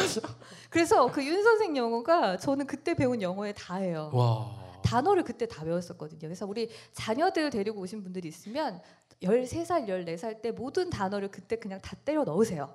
그래서 0.71 1.11
그 1.11 1.23
윤 1.23 1.43
선생 1.43 1.77
영어가 1.77 2.37
저는 2.39 2.67
그때 2.67 2.95
배운 2.95 3.23
영어에 3.23 3.53
다예요. 3.53 4.11
와. 4.13 4.65
단어를 4.83 5.23
그때 5.25 5.47
다 5.47 5.63
외웠었거든요. 5.65 6.21
그래서 6.21 6.47
우리 6.47 6.69
자녀들 6.93 7.51
데리고 7.51 7.81
오신 7.81 8.03
분들이 8.03 8.29
있으면 8.29 8.81
13살, 9.23 9.89
14살 9.89 10.43
때 10.43 10.51
모든 10.51 10.91
단어를 10.91 11.31
그때 11.31 11.57
그냥 11.57 11.81
다 11.81 11.97
때려 12.05 12.25
넣으세요. 12.25 12.75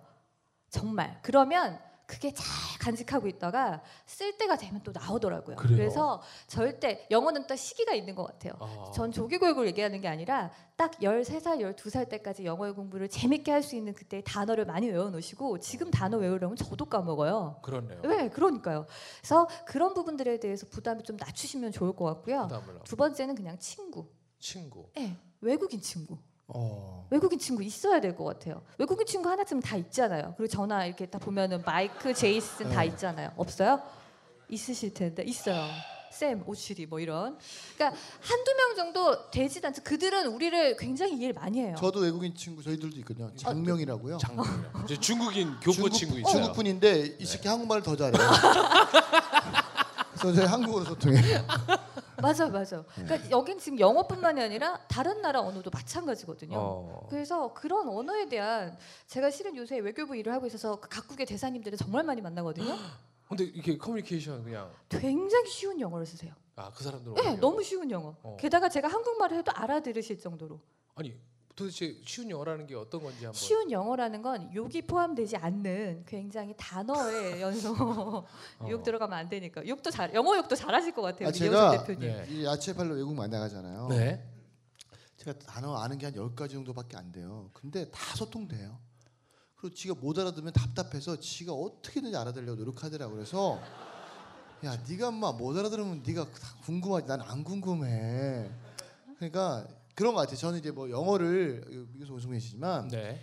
정말. 0.69 1.19
그러면 1.21 1.79
그게 2.07 2.33
잘 2.33 2.45
간직하고 2.79 3.27
있다가 3.27 3.81
쓸 4.05 4.37
때가 4.37 4.55
되면 4.57 4.81
또 4.83 4.91
나오더라고요. 4.91 5.57
그래요? 5.57 5.77
그래서 5.77 6.21
절대 6.47 7.05
영어는 7.11 7.45
또 7.45 7.55
시기가 7.55 7.93
있는 7.93 8.15
것 8.15 8.23
같아요. 8.25 8.53
아. 8.59 8.91
전 8.95 9.11
조기교육을 9.11 9.67
얘기하는 9.67 10.01
게 10.01 10.07
아니라 10.07 10.51
딱 10.75 10.91
13살, 11.01 11.59
12살 11.59 12.09
때까지 12.09 12.45
영어 12.45 12.73
공부를 12.73 13.09
재밌게 13.09 13.51
할 13.51 13.59
수 13.59 13.75
있는 13.75 13.93
그때 13.93 14.21
단어를 14.25 14.65
많이 14.65 14.87
외워놓으시고 14.87 15.59
지금 15.59 15.91
단어 15.91 16.17
외우려면 16.17 16.55
저도 16.55 16.85
까먹어요. 16.85 17.59
그렇네요. 17.61 18.01
네, 18.03 18.29
그러니까요. 18.29 18.85
그래서 19.19 19.47
그런 19.65 19.93
부분들에 19.93 20.39
대해서 20.39 20.65
부담을 20.69 21.03
좀 21.03 21.17
낮추시면 21.17 21.73
좋을 21.73 21.93
것 21.93 22.05
같고요. 22.05 22.47
두 22.85 22.95
번째는 22.95 23.35
그냥 23.35 23.59
친구. 23.59 24.07
친구. 24.39 24.87
네, 24.95 25.17
외국인 25.41 25.81
친구. 25.81 26.17
어. 26.53 27.07
외국인 27.09 27.39
친구 27.39 27.63
있어야 27.63 27.99
될 28.01 28.15
것 28.15 28.23
같아요. 28.25 28.61
외국인 28.77 29.05
친구 29.07 29.29
하나쯤 29.29 29.59
다 29.61 29.75
있잖아요. 29.77 30.33
그리고 30.37 30.51
전화 30.51 30.85
이렇게 30.85 31.05
다 31.07 31.17
보면은 31.19 31.63
마이크, 31.65 32.13
제이슨 32.13 32.69
다 32.69 32.81
네. 32.81 32.87
있잖아요. 32.87 33.31
없어요? 33.35 33.81
있으실 34.49 34.93
텐데 34.93 35.23
있어요. 35.23 35.65
쌤, 36.11 36.43
오칠이 36.45 36.87
뭐 36.87 36.99
이런. 36.99 37.37
그러니까 37.77 37.99
한두 38.21 38.55
명 38.55 38.75
정도 38.75 39.29
되지도 39.29 39.67
않죠. 39.67 39.83
그들은 39.83 40.27
우리를 40.27 40.75
굉장히 40.77 41.15
이해를 41.17 41.33
많이 41.35 41.59
해요. 41.61 41.75
저도 41.79 41.99
외국인 41.99 42.33
친구 42.35 42.63
저희들도 42.63 42.97
있거든요. 42.99 43.31
장명이라고요. 43.35 44.17
장군이요. 44.17 44.71
이제 44.85 44.97
중국인 44.99 45.53
교포 45.61 45.71
중국- 45.73 45.89
친구 45.93 46.19
있어요. 46.19 46.33
네. 46.33 46.39
중국 46.39 46.53
분인데 46.55 47.15
이 47.19 47.25
새끼 47.25 47.47
한국말을 47.47 47.83
더 47.83 47.95
잘해요. 47.95 48.13
그래서 50.19 50.33
저희 50.35 50.45
한국어로 50.47 50.85
소통해요. 50.85 51.45
맞아요, 52.21 52.49
맞아요. 52.51 52.85
네. 52.97 53.03
그러니까 53.05 53.31
여긴 53.31 53.59
지금 53.59 53.79
영어뿐만이 53.79 54.41
아니라 54.41 54.79
다른 54.87 55.21
나라 55.21 55.41
언어도 55.41 55.69
마찬가지거든요. 55.71 56.57
어. 56.57 57.07
그래서 57.09 57.53
그런 57.53 57.87
언어에 57.87 58.27
대한 58.27 58.77
제가 59.07 59.29
실은 59.31 59.55
요새 59.55 59.79
외교부 59.79 60.15
일을 60.15 60.33
하고 60.33 60.45
있어서 60.47 60.79
그 60.79 60.89
각국의 60.89 61.25
대사님들을 61.25 61.77
정말 61.77 62.03
많이 62.03 62.21
만나거든요. 62.21 62.67
근데 63.29 63.43
이렇게 63.43 63.77
커뮤니케이션 63.77 64.43
그냥 64.43 64.71
굉장히 64.89 65.47
쉬운 65.49 65.79
영어를 65.79 66.05
쓰세요. 66.05 66.33
아 66.55 66.71
그 66.75 66.83
사람들 66.83 67.13
네, 67.13 67.35
너무 67.37 67.63
쉬운 67.63 67.89
영어. 67.91 68.15
어. 68.23 68.35
게다가 68.39 68.67
제가 68.69 68.87
한국말을 68.87 69.37
해도 69.37 69.51
알아들으실 69.55 70.19
정도로 70.19 70.59
아니 70.95 71.15
도대체 71.59 71.97
쉬운 72.05 72.29
영어라는 72.29 72.65
게 72.67 72.75
어떤 72.75 73.03
건지 73.03 73.17
한번 73.25 73.33
쉬운 73.33 73.69
영어라는 73.69 74.21
건 74.21 74.49
욕이 74.55 74.81
포함되지 74.83 75.35
않는 75.35 76.05
굉장히 76.07 76.53
단어의 76.57 77.41
연속 77.43 77.79
어. 77.81 78.25
욕 78.69 78.81
들어가면 78.81 79.17
안 79.19 79.27
되니까 79.27 79.67
욕도 79.67 79.91
잘 79.91 80.13
영어 80.13 80.37
욕도 80.37 80.55
잘하실 80.55 80.93
것 80.93 81.01
같아요. 81.01 81.27
아, 81.27 81.31
제가-. 81.33 81.85
네. 81.99 82.25
이 82.29 82.45
야채팔로 82.45 82.95
외국 82.95 83.13
많이 83.13 83.29
나가잖아요. 83.31 83.87
네. 83.89 84.25
제가 85.17 85.37
단어 85.39 85.75
아는 85.75 85.97
게 85.97 86.05
한 86.05 86.15
10가지 86.15 86.51
정도밖에 86.51 86.95
안 86.95 87.11
돼요. 87.11 87.49
근데 87.51 87.89
다 87.91 88.15
소통돼요. 88.15 88.79
그리고 89.57 89.75
지가 89.75 89.95
못 89.95 90.17
알아들으면 90.17 90.53
답답해서 90.53 91.19
지가 91.19 91.51
어떻게든지 91.51 92.15
알아들으려고 92.15 92.55
노력하더라고. 92.57 93.15
그래서 93.15 93.59
야, 94.63 94.77
네가 94.87 95.09
엄마 95.09 95.33
못 95.33 95.57
알아들으면 95.57 96.03
네가 96.07 96.23
다 96.23 96.55
궁금하지. 96.63 97.05
난 97.07 97.21
안 97.21 97.43
궁금해. 97.43 98.49
그러니까 99.17 99.67
그런 99.99 100.13
것 100.13 100.21
같아요. 100.21 100.37
저는 100.37 100.59
이제 100.59 100.71
뭐 100.71 100.89
영어를 100.89 101.61
미국에서 101.67 102.13
오신 102.13 102.29
분이시지만 102.29 102.87
네. 102.87 103.19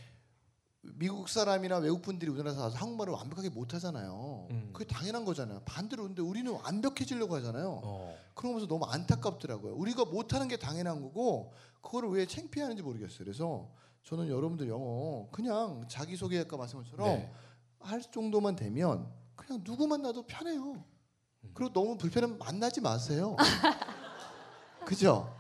미국 0.83 1.27
사람이나 1.27 1.79
외국 1.79 2.03
분들이 2.03 2.31
우리나라 2.31 2.65
와서 2.65 2.77
한국말을 2.77 3.15
완벽하게 3.15 3.49
못 3.49 3.73
하잖아요. 3.73 4.47
음. 4.51 4.71
그게 4.75 4.85
당연한 4.85 5.25
거잖아요. 5.25 5.63
반대로 5.65 6.03
근데 6.03 6.21
우리는 6.21 6.53
완벽해지려고 6.53 7.35
하잖아요. 7.37 7.81
어. 7.83 8.15
그러면서 8.35 8.67
너무 8.67 8.85
안타깝더라고요. 8.85 9.75
우리가 9.75 10.05
못하는 10.05 10.49
게 10.49 10.59
당연한 10.59 11.01
거고 11.01 11.55
그거를 11.81 12.11
왜 12.11 12.27
창피하는지 12.27 12.83
모르겠어요. 12.83 13.21
그래서 13.21 13.71
저는 14.03 14.29
여러분들 14.29 14.69
영어 14.69 15.31
그냥 15.33 15.87
자기 15.89 16.15
소개 16.15 16.39
아까 16.39 16.59
말씀한 16.59 16.85
것처럼 16.85 17.09
네. 17.09 17.33
할 17.81 18.03
정도만 18.03 18.55
되면 18.55 19.11
그냥 19.35 19.65
누구 19.65 19.87
만나도 19.87 20.27
편해요. 20.27 20.75
음. 20.75 21.51
그리고 21.55 21.73
너무 21.73 21.97
불편하면 21.97 22.37
만나지 22.37 22.83
마세요. 22.83 23.35
그죠? 24.85 25.36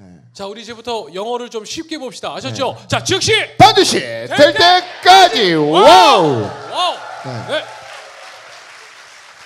네. 0.00 0.20
자 0.32 0.46
우리 0.46 0.62
이제부터 0.62 1.08
영어를 1.12 1.50
좀 1.50 1.64
쉽게 1.64 1.98
봅시다. 1.98 2.34
아셨죠? 2.34 2.76
자 2.88 3.02
즉시 3.04 3.32
반드시 3.58 4.00
될 4.00 4.54
때까지 4.54 5.54
wow. 5.54 6.42
wow. 6.42 6.96
네. 7.24 7.46
네. 7.48 7.64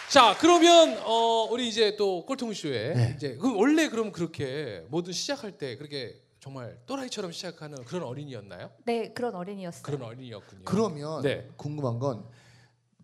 자 0.08 0.36
그러면 0.38 0.98
어 1.04 1.48
우리 1.50 1.68
이제 1.68 1.96
또 1.96 2.24
꼴통쇼에 2.24 2.94
네. 2.94 3.12
이제 3.16 3.36
그 3.40 3.54
원래 3.56 3.88
그럼 3.88 4.12
그렇게 4.12 4.84
뭐든 4.88 5.12
시작할 5.12 5.52
때 5.58 5.76
그렇게 5.76 6.14
정말 6.40 6.78
또라이처럼 6.86 7.32
시작하는 7.32 7.82
그런 7.84 8.02
어린이였나요? 8.04 8.70
네, 8.84 9.12
그런 9.12 9.34
어린이였어요. 9.34 9.82
그런 9.82 10.02
어린이였군요. 10.02 10.64
그러면 10.64 11.22
네. 11.22 11.48
궁금한 11.56 11.98
건 11.98 12.24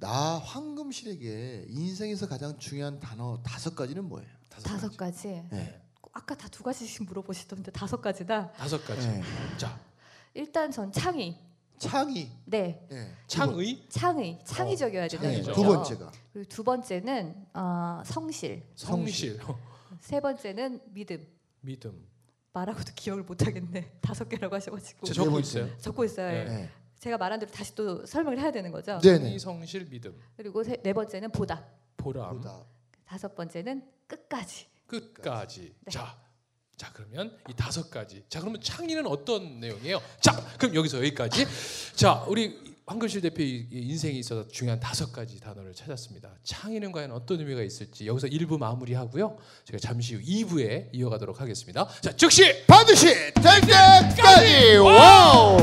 나 0.00 0.38
황금실에게 0.38 1.66
인생에서 1.68 2.26
가장 2.26 2.58
중요한 2.58 2.98
단어 3.00 3.38
다섯 3.42 3.76
가지는 3.76 4.04
뭐예요? 4.06 4.26
다섯 4.64 4.96
가지. 4.96 5.42
네. 5.52 5.78
아까 6.12 6.34
다 6.34 6.48
두 6.48 6.62
가지씩 6.62 7.04
물어보시던데 7.04 7.70
다섯 7.72 8.00
가지다. 8.00 8.52
다섯 8.52 8.84
가지. 8.84 9.06
네. 9.08 9.22
자 9.56 9.78
일단 10.34 10.70
전 10.70 10.90
창의. 10.92 11.38
창의. 11.78 12.30
네, 12.44 12.86
네. 12.90 13.14
창의, 13.26 13.86
창의, 13.88 14.38
창의적이어야 14.44 15.08
된다는 15.08 15.42
창의적. 15.42 15.54
거죠. 15.54 15.62
두 15.62 15.72
번째가 15.74 16.12
그리고 16.34 16.48
두 16.50 16.62
번째는 16.64 17.46
어, 17.54 18.02
성실. 18.04 18.62
성실, 18.74 19.40
세 20.00 20.20
번째는 20.20 20.82
믿음. 20.92 21.26
믿음. 21.62 22.06
말하고도 22.52 22.92
기억을 22.94 23.22
못 23.22 23.46
하겠네. 23.46 23.92
다섯 24.02 24.28
개라고 24.28 24.56
하셔가지고 24.56 25.06
제 25.06 25.14
적고 25.14 25.30
네 25.36 25.40
있어요. 25.40 25.78
적고 25.78 26.04
있어요. 26.04 26.30
네. 26.30 26.44
네. 26.44 26.70
제가 26.98 27.16
말한 27.16 27.40
대로 27.40 27.50
다시 27.50 27.74
또 27.74 28.04
설명을 28.04 28.38
해야 28.38 28.50
되는 28.50 28.70
거죠. 28.70 28.98
네네. 28.98 29.18
창의, 29.18 29.38
성실, 29.38 29.88
믿음. 29.88 30.14
그리고 30.36 30.62
세, 30.62 30.76
네 30.82 30.92
번째는 30.92 31.30
보답. 31.32 31.66
보람. 31.96 32.36
보다. 32.36 32.62
다섯 33.06 33.34
번째는 33.34 33.88
끝까지. 34.06 34.66
끝까지. 34.90 35.74
네. 35.84 35.90
자, 35.90 36.16
자 36.76 36.90
그러면 36.92 37.36
이 37.48 37.54
다섯 37.54 37.90
가지. 37.90 38.24
자 38.28 38.40
그러면 38.40 38.60
창의는 38.60 39.06
어떤 39.06 39.60
내용이에요? 39.60 40.02
자 40.20 40.32
그럼 40.58 40.74
여기서 40.74 40.98
여기까지. 40.98 41.46
자 41.94 42.24
우리 42.26 42.58
황근실 42.86 43.20
대표의 43.20 43.68
인생에 43.70 44.14
있어서 44.14 44.48
중요한 44.48 44.80
다섯 44.80 45.12
가지 45.12 45.38
단어를 45.38 45.72
찾았습니다. 45.74 46.34
창의는 46.42 46.90
과연 46.90 47.12
어떤 47.12 47.38
의미가 47.38 47.62
있을지 47.62 48.06
여기서 48.06 48.26
1부 48.26 48.58
마무리하고요. 48.58 49.38
제가 49.64 49.78
잠시 49.78 50.16
후 50.16 50.22
2부에 50.22 50.88
이어가도록 50.92 51.40
하겠습니다. 51.40 51.86
자 52.00 52.10
즉시 52.16 52.66
반드시 52.66 53.06
될 53.34 53.60
때까지 53.60 54.76
wow. 54.78 55.56